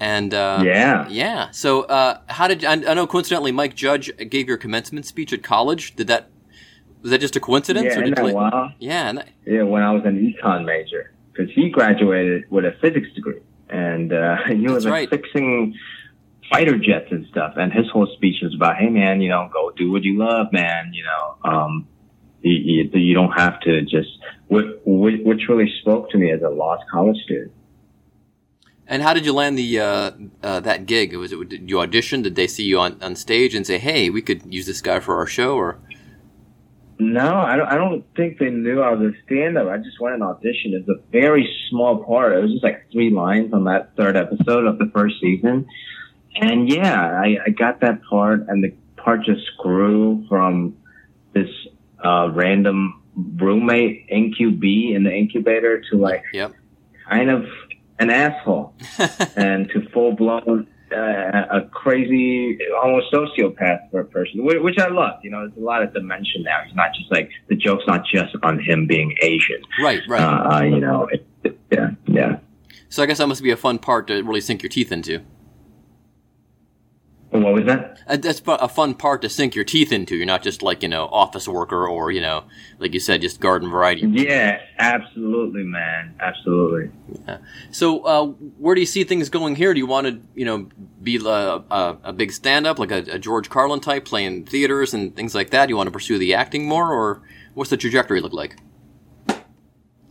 And 0.00 0.32
uh, 0.32 0.62
Yeah. 0.64 1.08
yeah. 1.08 1.50
So 1.50 1.82
uh, 1.82 2.20
how 2.28 2.48
did 2.48 2.64
I, 2.64 2.72
I 2.72 2.94
know? 2.94 3.06
Coincidentally, 3.06 3.52
Mike 3.52 3.74
Judge 3.74 4.10
gave 4.30 4.48
your 4.48 4.56
commencement 4.56 5.06
speech 5.06 5.32
at 5.32 5.42
college. 5.42 5.96
Did 5.96 6.06
that 6.06 6.30
was 7.02 7.10
that 7.10 7.20
just 7.20 7.36
a 7.36 7.40
coincidence? 7.40 7.86
Yeah, 7.86 8.00
or 8.00 8.04
did 8.04 8.16
that 8.16 8.26
you, 8.26 8.88
yeah. 8.88 9.12
That, 9.12 9.28
Yeah, 9.46 9.62
when 9.62 9.82
I 9.82 9.92
was 9.92 10.04
an 10.04 10.18
econ 10.18 10.64
major, 10.64 11.12
because 11.32 11.52
he 11.52 11.68
graduated 11.70 12.50
with 12.50 12.64
a 12.64 12.72
physics 12.80 13.08
degree, 13.14 13.40
and 13.68 14.12
uh, 14.12 14.36
he 14.48 14.66
was 14.66 14.84
like, 14.84 14.92
right. 14.92 15.10
fixing 15.10 15.74
fighter 16.50 16.78
jets 16.78 17.06
and 17.10 17.26
stuff. 17.26 17.54
And 17.56 17.72
his 17.72 17.88
whole 17.90 18.06
speech 18.16 18.36
was 18.42 18.54
about, 18.54 18.76
"Hey, 18.76 18.88
man, 18.88 19.20
you 19.20 19.28
know, 19.28 19.48
go 19.52 19.70
do 19.76 19.90
what 19.92 20.02
you 20.02 20.18
love, 20.18 20.52
man. 20.52 20.92
You 20.92 21.04
know, 21.04 21.50
um, 21.50 21.88
you, 22.42 22.52
you, 22.52 23.00
you 23.00 23.14
don't 23.14 23.32
have 23.32 23.60
to 23.60 23.82
just." 23.82 24.08
Which, 24.48 24.66
which 24.84 25.42
really 25.48 25.70
spoke 25.82 26.10
to 26.10 26.16
me 26.18 26.30
as 26.30 26.40
a 26.40 26.48
lost 26.48 26.84
college 26.90 27.18
student. 27.24 27.52
and 28.86 29.02
how 29.02 29.12
did 29.12 29.26
you 29.26 29.34
land 29.34 29.58
the 29.58 29.78
uh, 29.78 30.10
uh, 30.42 30.60
that 30.60 30.86
gig? 30.86 31.14
Was 31.14 31.32
it 31.32 31.48
did 31.50 31.68
you 31.68 31.80
audition? 31.80 32.22
Did 32.22 32.34
they 32.34 32.46
see 32.46 32.62
you 32.64 32.78
on, 32.80 32.96
on 33.02 33.14
stage 33.14 33.54
and 33.54 33.66
say, 33.66 33.76
"Hey, 33.78 34.08
we 34.08 34.22
could 34.22 34.40
use 34.52 34.64
this 34.64 34.80
guy 34.80 35.00
for 35.00 35.16
our 35.18 35.26
show"? 35.26 35.54
Or 35.56 35.78
No, 36.98 37.36
I 37.36 37.56
don't. 37.56 37.68
I 37.68 37.74
don't 37.74 38.04
think 38.16 38.38
they 38.38 38.48
knew 38.48 38.80
I 38.80 38.90
was 38.94 39.12
a 39.12 39.12
stand-up. 39.26 39.68
I 39.68 39.76
just 39.76 40.00
went 40.00 40.14
and 40.14 40.22
auditioned. 40.22 40.72
It's 40.72 40.88
a 40.88 40.98
very 41.12 41.46
small 41.68 42.02
part. 42.04 42.32
It 42.36 42.40
was 42.40 42.52
just 42.52 42.64
like 42.64 42.86
three 42.90 43.10
lines 43.10 43.52
on 43.52 43.64
that 43.64 43.94
third 43.96 44.16
episode 44.16 44.64
of 44.64 44.78
the 44.78 44.90
first 44.94 45.16
season, 45.20 45.66
and 46.36 46.68
yeah, 46.68 46.94
I, 46.94 47.38
I 47.46 47.50
got 47.50 47.80
that 47.80 48.02
part, 48.04 48.46
and 48.48 48.62
the 48.62 48.72
part 48.96 49.24
just 49.24 49.56
grew 49.58 50.24
from 50.28 50.76
this 51.32 51.48
uh, 52.04 52.30
random 52.32 53.02
roommate 53.36 54.08
NQB 54.10 54.94
in 54.94 55.04
the 55.04 55.12
incubator 55.12 55.82
to 55.90 55.96
like 55.96 56.22
yep. 56.32 56.52
kind 57.08 57.30
of 57.30 57.46
an 57.98 58.10
asshole, 58.10 58.74
and 59.36 59.68
to 59.70 59.88
full 59.90 60.12
blown. 60.12 60.66
Uh, 60.90 61.44
a 61.50 61.60
crazy, 61.70 62.58
almost 62.82 63.12
sociopath 63.12 63.90
for 63.90 64.00
a 64.00 64.04
person, 64.06 64.42
which, 64.42 64.78
I 64.78 64.88
love. 64.88 65.20
You 65.22 65.28
know, 65.28 65.40
there's 65.40 65.58
a 65.58 65.60
lot 65.60 65.82
of 65.82 65.92
dimension 65.92 66.44
now. 66.44 66.62
It's 66.64 66.74
not 66.74 66.94
just 66.94 67.12
like 67.12 67.28
the 67.48 67.56
joke's 67.56 67.84
not 67.86 68.06
just 68.06 68.34
on 68.42 68.58
him 68.58 68.86
being 68.86 69.14
Asian. 69.20 69.60
Right, 69.82 70.00
right. 70.08 70.22
Uh, 70.22 70.64
you 70.64 70.80
know, 70.80 71.06
it, 71.12 71.26
it- 71.44 71.58
yeah, 71.70 71.90
yeah. 72.06 72.38
so 72.88 73.02
I 73.02 73.06
guess 73.06 73.18
that 73.18 73.26
must 73.26 73.42
be 73.42 73.50
a 73.50 73.56
fun 73.56 73.78
part 73.78 74.06
to 74.06 74.22
really 74.22 74.40
sink 74.40 74.62
your 74.62 74.70
teeth 74.70 74.90
into. 74.90 75.20
What 77.30 77.52
was 77.52 77.66
that? 77.66 78.00
Uh, 78.06 78.16
That's 78.16 78.40
a 78.46 78.68
fun 78.68 78.94
part 78.94 79.20
to 79.20 79.28
sink 79.28 79.54
your 79.54 79.64
teeth 79.64 79.92
into. 79.92 80.16
You're 80.16 80.24
not 80.24 80.42
just 80.42 80.62
like 80.62 80.82
you 80.82 80.88
know 80.88 81.06
office 81.06 81.46
worker 81.46 81.86
or 81.86 82.10
you 82.10 82.22
know 82.22 82.44
like 82.78 82.94
you 82.94 83.00
said 83.00 83.20
just 83.20 83.38
garden 83.38 83.70
variety. 83.70 84.06
Yeah, 84.06 84.60
absolutely, 84.78 85.62
man, 85.62 86.14
absolutely. 86.20 86.90
So 87.70 88.00
uh, 88.00 88.26
where 88.26 88.74
do 88.74 88.80
you 88.80 88.86
see 88.86 89.04
things 89.04 89.28
going 89.28 89.56
here? 89.56 89.74
Do 89.74 89.78
you 89.78 89.86
want 89.86 90.06
to 90.06 90.20
you 90.34 90.46
know 90.46 90.68
be 91.02 91.16
a, 91.16 91.28
a, 91.28 91.98
a 92.04 92.12
big 92.14 92.32
stand 92.32 92.66
up 92.66 92.78
like 92.78 92.90
a, 92.90 93.04
a 93.10 93.18
George 93.18 93.50
Carlin 93.50 93.80
type, 93.80 94.06
playing 94.06 94.46
theaters 94.46 94.94
and 94.94 95.14
things 95.14 95.34
like 95.34 95.50
that? 95.50 95.66
Do 95.66 95.72
you 95.72 95.76
want 95.76 95.88
to 95.88 95.92
pursue 95.92 96.18
the 96.18 96.32
acting 96.32 96.66
more, 96.66 96.92
or 96.92 97.20
what's 97.52 97.68
the 97.68 97.76
trajectory 97.76 98.22
look 98.22 98.32
like? 98.32 98.56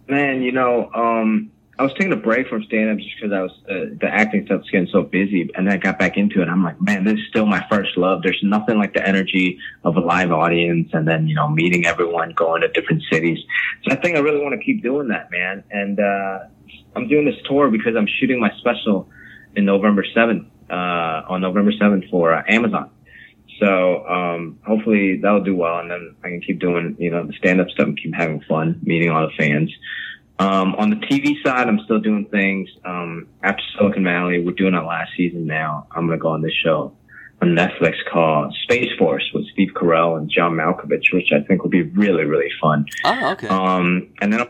Man, 0.08 0.44
you 0.44 0.52
know, 0.52 0.92
um, 0.94 1.52
I 1.80 1.84
was 1.84 1.94
taking 1.94 2.12
a 2.12 2.18
break 2.18 2.48
from 2.48 2.64
stand 2.64 2.90
up 2.90 2.98
just 2.98 3.16
because 3.16 3.32
I 3.32 3.42
was 3.42 3.52
uh, 3.70 3.96
the 4.02 4.10
acting 4.12 4.46
stuff 4.46 4.62
was 4.62 4.70
getting 4.72 4.90
so 4.92 5.04
busy, 5.04 5.50
and 5.56 5.68
then 5.68 5.74
I 5.76 5.78
got 5.78 6.00
back 6.00 6.18
into 6.18 6.42
it. 6.42 6.48
I'm 6.50 6.64
like, 6.64 6.82
man, 6.82 7.04
this 7.04 7.16
is 7.16 7.28
still 7.30 7.46
my 7.46 7.64
first 7.70 7.96
love. 7.98 8.24
There's 8.24 8.40
nothing 8.42 8.80
like 8.80 8.94
the 8.94 9.08
energy 9.08 9.60
of 9.84 9.96
a 9.96 10.00
live 10.00 10.32
audience, 10.32 10.90
and 10.94 11.08
then 11.08 11.28
you 11.28 11.36
know, 11.36 11.48
meeting 11.48 11.86
everyone, 11.86 12.32
going 12.32 12.62
to 12.62 12.68
different 12.70 13.04
cities. 13.12 13.38
So 13.84 13.92
I 13.92 13.96
think 13.96 14.16
I 14.18 14.20
really 14.20 14.42
want 14.42 14.60
to 14.60 14.66
keep 14.66 14.82
doing 14.82 15.10
that, 15.10 15.30
man. 15.30 15.64
And 15.70 16.00
uh, 16.00 16.40
I'm 16.96 17.08
doing 17.08 17.26
this 17.26 17.38
tour 17.46 17.70
because 17.70 17.96
I'm 17.96 18.08
shooting 18.20 18.40
my 18.40 18.52
special 18.58 19.08
in 19.56 19.66
November 19.66 20.04
7th, 20.16 20.48
uh, 20.72 21.32
on 21.32 21.42
November 21.42 21.72
7th 21.72 22.10
for 22.10 22.34
uh, 22.34 22.44
Amazon. 22.48 22.90
So 23.60 24.08
um, 24.08 24.60
hopefully 24.66 25.18
that'll 25.18 25.44
do 25.44 25.56
well, 25.56 25.80
and 25.80 25.90
then 25.90 26.16
I 26.24 26.30
can 26.30 26.42
keep 26.42 26.60
doing 26.60 26.96
you 27.00 27.12
know 27.12 27.26
the 27.26 27.34
stand 27.34 27.62
up 27.62 27.70
stuff 27.70 27.88
and 27.88 28.00
keep 28.02 28.16
having 28.16 28.42
fun, 28.42 28.80
meeting 28.84 29.12
all 29.12 29.28
the 29.28 29.34
fans. 29.38 29.72
Um, 30.40 30.76
on 30.76 30.92
the 30.92 30.98
TV 30.98 31.42
side, 31.44 31.68
I'm 31.68 31.80
still 31.86 32.00
doing 32.00 32.26
things. 32.26 32.70
Um, 32.86 33.28
after 33.42 33.64
Silicon 33.78 34.04
Valley, 34.04 34.40
we're 34.40 34.52
doing 34.52 34.76
our 34.76 34.86
last 34.86 35.12
season 35.18 35.48
now. 35.48 35.88
I'm 35.92 36.06
gonna 36.08 36.20
go 36.20 36.30
on 36.30 36.42
this 36.42 36.54
show 36.54 36.94
on 37.42 37.50
Netflix 37.50 37.96
called 38.12 38.56
Space 38.64 38.90
Force 38.98 39.30
with 39.34 39.46
Steve 39.54 39.70
Carell 39.76 40.18
and 40.18 40.30
John 40.30 40.54
Malkovich, 40.54 41.14
which 41.14 41.32
I 41.34 41.42
think 41.42 41.64
will 41.64 41.70
be 41.70 41.84
really 41.84 42.26
really 42.26 42.52
fun. 42.62 42.86
Oh, 43.04 43.32
okay. 43.32 43.48
Um, 43.48 44.10
and 44.22 44.32
then 44.32 44.48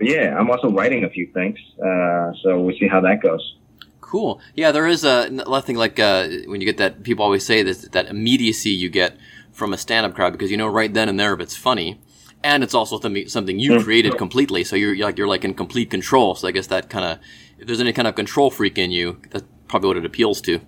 yeah, 0.00 0.36
I'm 0.38 0.50
also 0.50 0.70
writing 0.70 1.04
a 1.04 1.10
few 1.10 1.26
things, 1.32 1.58
uh, 1.78 2.32
so 2.42 2.60
we'll 2.60 2.76
see 2.78 2.88
how 2.88 3.00
that 3.00 3.22
goes. 3.22 3.56
Cool. 4.00 4.40
Yeah, 4.54 4.72
there 4.72 4.86
is 4.86 5.04
a 5.04 5.30
nothing 5.30 5.76
like 5.76 5.98
uh, 5.98 6.28
when 6.46 6.60
you 6.60 6.66
get 6.66 6.78
that. 6.78 7.02
People 7.02 7.24
always 7.24 7.46
say 7.46 7.62
this 7.62 7.82
that 7.88 8.06
immediacy 8.06 8.70
you 8.70 8.90
get 8.90 9.16
from 9.52 9.72
a 9.72 9.78
stand-up 9.78 10.14
crowd 10.14 10.32
because 10.32 10.50
you 10.50 10.56
know 10.56 10.68
right 10.68 10.92
then 10.92 11.08
and 11.08 11.18
there 11.18 11.32
if 11.32 11.40
it's 11.40 11.56
funny, 11.56 12.00
and 12.42 12.62
it's 12.62 12.74
also 12.74 12.98
something 13.00 13.28
something 13.28 13.58
you 13.58 13.82
created 13.82 14.16
completely. 14.16 14.64
So 14.64 14.76
you're 14.76 14.96
like 14.96 15.18
you're 15.18 15.28
like 15.28 15.44
in 15.44 15.54
complete 15.54 15.90
control. 15.90 16.34
So 16.34 16.48
I 16.48 16.52
guess 16.52 16.66
that 16.68 16.88
kind 16.88 17.04
of 17.04 17.18
if 17.58 17.66
there's 17.66 17.80
any 17.80 17.92
kind 17.92 18.08
of 18.08 18.14
control 18.14 18.50
freak 18.50 18.78
in 18.78 18.90
you, 18.90 19.20
that's 19.30 19.44
probably 19.68 19.88
what 19.88 19.96
it 19.98 20.04
appeals 20.04 20.40
to. 20.42 20.60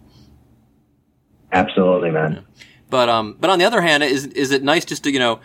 Absolutely, 1.53 2.11
man. 2.11 2.45
But 2.91 3.09
um, 3.09 3.37
but 3.41 3.51
on 3.51 3.59
the 3.59 3.65
other 3.65 3.81
hand, 3.81 4.03
is 4.03 4.27
is 4.27 4.51
it 4.51 4.63
nice 4.63 4.85
just 4.85 5.05
to 5.05 5.11
you 5.11 5.19
know, 5.19 5.41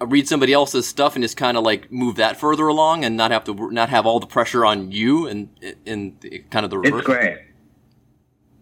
read 0.00 0.28
somebody 0.28 0.52
else's 0.52 0.86
stuff 0.86 1.14
and 1.16 1.22
just 1.22 1.36
kind 1.36 1.56
of 1.56 1.64
like 1.64 1.90
move 1.90 2.16
that 2.16 2.38
further 2.38 2.66
along 2.66 3.04
and 3.04 3.16
not 3.16 3.30
have 3.30 3.44
to 3.44 3.70
not 3.70 3.88
have 3.88 4.06
all 4.06 4.20
the 4.20 4.26
pressure 4.26 4.64
on 4.64 4.92
you 4.92 5.26
and 5.26 5.48
in 5.84 6.18
kind 6.50 6.64
of 6.64 6.70
the 6.70 6.78
reverse. 6.78 7.00
It's 7.00 7.06
great. 7.06 7.38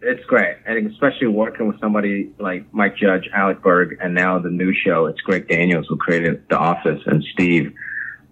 It's 0.01 0.25
great, 0.27 0.59
and 0.65 0.91
especially 0.91 1.27
working 1.27 1.67
with 1.67 1.81
somebody 1.81 2.31
like 2.39 2.73
Mike 2.73 2.97
Judge, 2.97 3.29
Alec 3.35 3.63
Berg, 3.63 3.99
and 4.01 4.15
now 4.15 4.39
the 4.39 4.51
new 4.51 4.73
show. 4.73 5.07
It's 5.07 5.21
Greg 5.21 5.49
Daniels 5.49 5.87
who 5.89 5.97
created 5.97 6.45
The 6.49 6.57
Office, 6.57 7.01
and 7.07 7.25
Steve. 7.33 7.75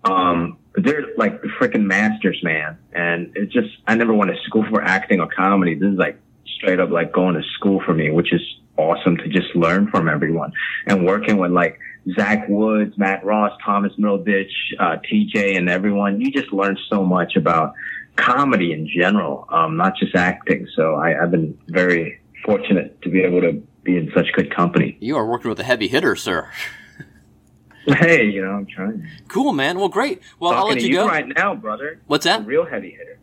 Um, 0.05 0.59
they're 0.76 1.07
like 1.16 1.42
the 1.42 1.48
freaking 1.61 1.85
masters, 1.85 2.38
man. 2.44 2.79
And 2.92 3.33
it's 3.35 3.52
just 3.52 3.68
I 3.87 3.96
never 3.96 4.14
went 4.14 4.31
to 4.31 4.37
school 4.44 4.64
for 4.70 4.83
acting 4.83 5.20
or 5.20 5.26
comedy. 5.26 5.74
This 5.74 5.92
is 5.92 5.98
like 5.98 6.20
straight 6.57 6.79
up 6.79 6.90
like 6.90 7.12
going 7.12 7.35
to 7.35 7.42
school 7.59 7.83
for 7.85 7.94
me, 7.94 8.11
which 8.11 8.33
is 8.33 8.42
awesome 8.76 9.16
to 9.16 9.29
just 9.29 9.55
learn 9.57 9.90
from 9.90 10.09
everyone. 10.09 10.52
And 10.87 11.05
working 11.05 11.38
with 11.38 11.50
like 11.50 11.81
Zach 12.14 12.48
Woods, 12.48 12.96
Matt 12.96 13.24
Ross, 13.24 13.52
Thomas 13.64 13.92
Middleditch, 13.98 14.52
uh, 14.79 14.96
TJ, 15.11 15.57
and 15.57 15.68
everyone, 15.68 16.20
you 16.20 16.31
just 16.31 16.52
learn 16.52 16.79
so 16.88 17.05
much 17.05 17.35
about 17.37 17.74
comedy 18.16 18.72
in 18.72 18.88
general, 18.88 19.46
um, 19.50 19.76
not 19.76 19.96
just 19.96 20.14
acting. 20.14 20.66
So 20.74 20.94
I, 20.96 21.22
I've 21.22 21.31
been 21.31 21.59
very 21.68 22.20
fortunate 22.44 23.00
to 23.02 23.09
be 23.09 23.22
able 23.22 23.40
to 23.42 23.52
be 23.83 23.96
in 23.96 24.11
such 24.14 24.26
good 24.35 24.55
company. 24.55 24.96
You 25.00 25.16
are 25.16 25.26
working 25.26 25.48
with 25.48 25.61
a 25.61 25.64
heavy 25.64 25.88
hitter, 25.88 26.16
sir. 26.16 26.50
Hey, 27.87 28.24
you 28.24 28.42
know, 28.44 28.50
I'm 28.50 28.66
trying. 28.66 29.07
Cool, 29.29 29.52
man. 29.52 29.79
Well, 29.79 29.88
great. 29.88 30.20
Well, 30.40 30.50
I'll 30.52 30.66
let 30.66 30.79
to 30.79 30.83
you 30.83 30.88
you 30.88 30.94
go. 30.96 31.07
right 31.07 31.26
now, 31.37 31.55
brother. 31.55 32.00
What's 32.09 32.24
The 32.24 32.31
that? 32.31 32.46
real 32.46 32.64
heavy 32.64 32.90
hitter. 32.90 33.20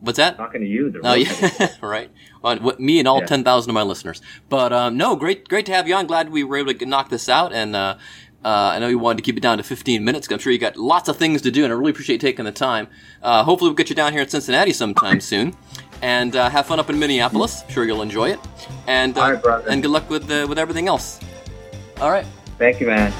What's 0.00 0.16
that? 0.16 0.36
Talking 0.36 0.62
to 0.62 0.66
you, 0.66 0.90
the 0.90 0.98
real 1.00 1.06
Oh 1.12 1.14
yeah, 1.14 1.74
right. 1.82 2.10
Well, 2.42 2.56
what- 2.58 2.80
me 2.80 2.98
and 2.98 3.06
all 3.06 3.20
Yeah. 3.20 3.26
ten 3.26 3.44
thousand 3.44 3.70
of 3.70 3.74
my 3.74 3.82
listeners. 3.82 4.20
But 4.48 4.72
um, 4.72 4.96
no, 4.96 5.14
great, 5.14 5.46
great 5.48 5.66
to 5.66 5.72
have 5.72 5.86
you 5.86 5.94
on. 5.94 6.06
Glad 6.08 6.30
we 6.30 6.42
were 6.42 6.56
able 6.56 6.74
to 6.74 6.86
knock 6.86 7.10
this 7.10 7.28
out. 7.28 7.52
And 7.52 7.76
uh, 7.76 7.98
uh, 8.44 8.48
I 8.74 8.78
know 8.78 8.88
you 8.88 8.98
wanted 8.98 9.18
to 9.18 9.22
keep 9.22 9.36
it 9.36 9.40
down 9.40 9.58
to 9.58 9.62
fifteen 9.64 10.04
minutes. 10.04 10.26
'cause 10.26 10.34
I'm 10.34 10.40
sure 10.40 10.52
you 10.52 10.58
got 10.58 10.76
lots 10.76 11.08
of 11.08 11.16
things 11.16 11.42
to 11.42 11.50
do, 11.50 11.64
and 11.64 11.72
I 11.72 11.76
really 11.76 11.90
appreciate 11.90 12.20
taking 12.20 12.44
the 12.44 12.52
time. 12.52 12.88
Uh, 13.22 13.44
hopefully, 13.44 13.68
we'll 13.70 13.76
get 13.76 13.88
you 13.90 13.96
down 13.96 14.12
here 14.12 14.22
in 14.22 14.28
Cincinnati 14.28 14.72
sometime 14.72 15.20
soon. 15.20 15.54
And 16.02 16.34
uh, 16.34 16.48
have 16.48 16.64
fun 16.64 16.80
up 16.80 16.88
in 16.88 16.98
Minneapolis. 16.98 17.62
I'm 17.62 17.70
Sure, 17.70 17.84
you'll 17.84 18.00
enjoy 18.00 18.30
it. 18.30 18.40
And 18.86 19.18
uh, 19.18 19.20
All 19.20 19.32
right, 19.32 19.42
brother. 19.42 19.68
and 19.68 19.82
good 19.82 19.90
luck 19.90 20.08
with 20.08 20.30
uh, 20.30 20.46
with 20.48 20.58
everything 20.58 20.88
else. 20.88 21.20
All 22.00 22.10
right. 22.10 22.24
Thank 22.58 22.80
you, 22.80 22.86
man. 22.86 23.12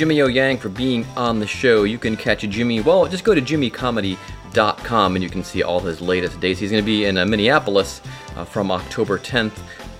Jimmy 0.00 0.22
O 0.22 0.28
Yang 0.28 0.56
for 0.56 0.70
being 0.70 1.04
on 1.14 1.40
the 1.40 1.46
show. 1.46 1.84
You 1.84 1.98
can 1.98 2.16
catch 2.16 2.40
Jimmy, 2.40 2.80
well, 2.80 3.06
just 3.06 3.22
go 3.22 3.34
to 3.34 3.42
jimmycomedy.com 3.42 5.14
and 5.14 5.22
you 5.22 5.28
can 5.28 5.44
see 5.44 5.62
all 5.62 5.78
his 5.78 6.00
latest 6.00 6.40
dates. 6.40 6.58
He's 6.58 6.70
going 6.70 6.82
to 6.82 6.86
be 6.86 7.04
in 7.04 7.18
uh, 7.18 7.26
Minneapolis 7.26 8.00
uh, 8.34 8.46
from 8.46 8.70
October 8.70 9.18
10th 9.18 9.52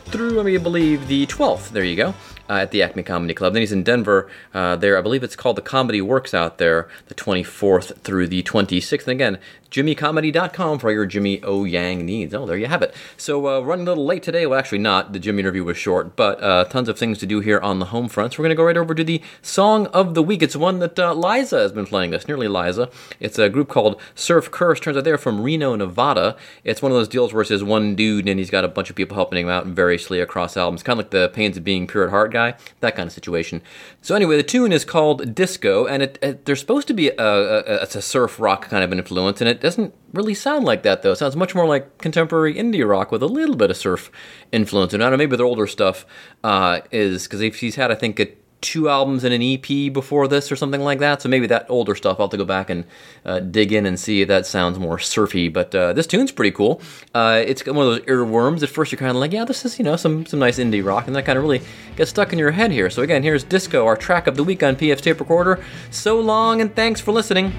through, 0.07 0.41
I 0.41 0.57
believe, 0.57 1.07
the 1.07 1.27
12th. 1.27 1.69
There 1.69 1.85
you 1.85 1.97
go. 1.97 2.15
uh, 2.51 2.55
at 2.55 2.73
the 2.73 2.83
Acme 2.83 3.05
Comedy 3.05 3.33
Club. 3.33 3.53
Then 3.53 3.63
he's 3.63 3.71
in 3.73 3.85
Denver. 3.85 4.29
Uh, 4.53 4.75
there, 4.75 4.99
I 4.99 5.01
believe 5.01 5.23
it's 5.23 5.37
called 5.37 5.57
the 5.57 5.63
Comedy 5.63 6.03
Works 6.03 6.35
out 6.35 6.59
there, 6.59 6.89
the 7.07 7.15
24th 7.15 7.97
through 7.99 8.27
the 8.27 8.43
26th. 8.43 9.03
And 9.03 9.13
again, 9.13 9.39
jimmycomedy.com 9.71 10.79
for 10.79 10.91
your 10.91 11.07
Jimmy 11.07 11.43
O 11.43 11.65
Yang 11.65 12.05
needs. 12.05 12.35
Oh, 12.35 12.47
there 12.47 12.57
you 12.57 12.67
have 12.67 12.83
it. 12.83 12.95
So 13.17 13.47
uh, 13.49 13.61
running 13.61 13.87
a 13.87 13.91
little 13.91 14.05
late 14.05 14.23
today. 14.23 14.47
Well, 14.47 14.59
actually 14.59 14.79
not. 14.79 15.13
The 15.13 15.19
Jimmy 15.19 15.41
interview 15.41 15.65
was 15.65 15.77
short, 15.77 16.17
but 16.17 16.43
uh, 16.43 16.65
tons 16.65 16.89
of 16.89 16.99
things 16.99 17.19
to 17.19 17.27
do 17.27 17.41
here 17.41 17.61
on 17.61 17.79
the 17.79 17.87
home 17.87 18.09
front. 18.09 18.33
So 18.33 18.39
we're 18.39 18.45
going 18.45 18.57
to 18.57 18.61
go 18.61 18.65
right 18.65 18.77
over 18.77 18.95
to 18.95 19.05
the 19.05 19.23
song 19.43 19.87
of 19.89 20.15
the 20.15 20.23
week. 20.23 20.43
It's 20.43 20.57
one 20.57 20.79
that 20.81 20.99
uh, 20.99 21.15
Liza 21.15 21.59
has 21.59 21.73
been 21.73 21.87
playing 21.87 22.11
this, 22.11 22.27
nearly 22.27 22.49
Liza. 22.49 22.91
It's 23.21 23.39
a 23.39 23.49
group 23.49 23.69
called 23.69 24.01
Surf 24.15 24.51
Curse. 24.51 24.81
Turns 24.81 24.97
out 24.97 25.05
they're 25.05 25.19
from 25.19 25.41
Reno, 25.41 25.77
Nevada. 25.77 26.37
It's 26.65 26.83
one 26.83 26.93
of 26.93 26.99
those 26.99 27.09
deals 27.09 27.33
where 27.33 27.43
it's 27.43 27.51
just 27.51 27.65
one 27.65 27.95
dude 27.95 28.29
and 28.29 28.39
he's 28.39 28.51
got 28.51 28.65
a 28.65 28.69
bunch 28.69 28.91
of 28.91 28.97
people 28.97 29.15
helping 29.15 29.39
him 29.39 29.49
out 29.49 29.67
variously 29.67 30.21
across 30.21 30.57
albums. 30.57 30.83
Kind 30.83 30.99
of 30.99 31.07
like 31.07 31.11
the 31.11 31.29
Pains 31.29 31.57
of 31.57 31.65
Being 31.65 31.87
Pure 31.87 32.05
at 32.05 32.11
Heart 32.11 32.33
guy, 32.33 32.55
that 32.81 32.97
kind 32.97 33.07
of 33.07 33.13
situation. 33.13 33.63
So 34.03 34.15
anyway, 34.15 34.37
the 34.37 34.43
tune 34.43 34.73
is 34.73 34.85
called 34.85 35.35
Disco, 35.35 35.87
and 35.87 36.03
it, 36.03 36.19
it 36.23 36.45
there's 36.47 36.61
supposed 36.61 36.89
to 36.89 36.95
be 36.95 37.09
a, 37.09 37.15
a, 37.19 37.83
a, 37.83 37.87
surf 37.87 38.41
rock 38.41 38.69
kind 38.69 38.83
of 38.83 38.93
an 38.93 38.99
influence, 38.99 39.41
in 39.41 39.47
it 39.47 39.60
doesn't 39.61 39.95
really 40.13 40.35
sound 40.35 40.65
like 40.65 40.83
that 40.83 41.03
though. 41.03 41.13
It 41.13 41.17
sounds 41.17 41.37
much 41.37 41.55
more 41.55 41.67
like 41.67 41.99
contemporary 41.99 42.55
indie 42.55 42.89
rock 42.89 43.11
with 43.13 43.23
a 43.23 43.27
little 43.27 43.57
bit 43.57 43.71
of 43.71 43.77
surf 43.77 44.11
influence. 44.53 44.93
And 44.95 45.03
I 45.03 45.07
don't 45.07 45.13
know, 45.13 45.19
maybe 45.19 45.37
their 45.37 45.47
older 45.47 45.67
stuff 45.67 46.07
uh, 46.45 46.81
is 46.91 47.27
because 47.27 47.41
he's 47.59 47.77
had, 47.77 47.91
I 47.91 47.95
think, 47.95 48.21
a, 48.21 48.29
two 48.61 48.89
albums 48.89 49.25
and 49.25 49.33
an 49.33 49.43
EP 49.43 49.93
before 49.93 50.29
this 50.29 50.53
or 50.53 50.57
something 50.57 50.81
like 50.81 50.99
that. 50.99 51.23
So 51.23 51.29
maybe 51.29 51.47
that 51.49 51.67
older 51.69 51.95
stuff 51.95 52.19
I'll 52.19 52.27
have 52.27 52.31
to 52.31 52.37
go 52.37 52.45
back 52.45 52.71
and 52.71 52.85
uh, 53.25 53.41
dig 53.41 53.73
in 53.73 53.87
and 53.87 53.99
see 53.99 54.23
if 54.23 54.29
that 54.29 54.47
sounds 54.47 54.79
more 54.79 54.99
surfy. 54.99 55.49
But 55.49 55.75
uh, 55.75 55.93
this 55.93 56.07
tune's 56.07 56.33
pretty 56.33 56.51
cool. 56.51 56.81
Uh, 57.15 57.43
it's 57.45 57.65
one 57.67 57.87
of 57.87 57.93
those 57.95 58.01
earworms. 58.01 58.63
At 58.63 58.69
first 58.69 58.93
you're 58.93 58.99
kind 58.99 59.11
of 59.11 59.17
like, 59.17 59.33
yeah, 59.33 59.45
this 59.45 59.65
is 59.65 59.79
you 59.79 59.85
know 59.85 59.97
some 59.97 60.27
some 60.27 60.39
nice 60.39 60.59
indie 60.59 60.85
rock, 60.85 61.07
and 61.07 61.17
that 61.17 61.25
kind 61.25 61.39
of 61.39 61.45
really 61.45 61.63
gets 61.97 62.11
stuck 62.11 62.33
in 62.33 62.39
your 62.39 62.51
head 62.51 62.71
here. 62.71 62.91
So 62.91 63.03
again, 63.03 63.23
here's 63.23 63.45
Disco, 63.45 63.87
our 63.87 63.97
track 63.97 64.27
of 64.27 64.37
the 64.37 64.45
week 64.45 64.63
on 64.63 64.77
PF's 64.77 65.03
tape 65.03 65.21
recorder. 65.21 65.65
So 65.91 66.21
long 66.21 66.61
and 66.61 66.75
thanks 66.75 67.01
for 67.01 67.13
listening. 67.13 67.53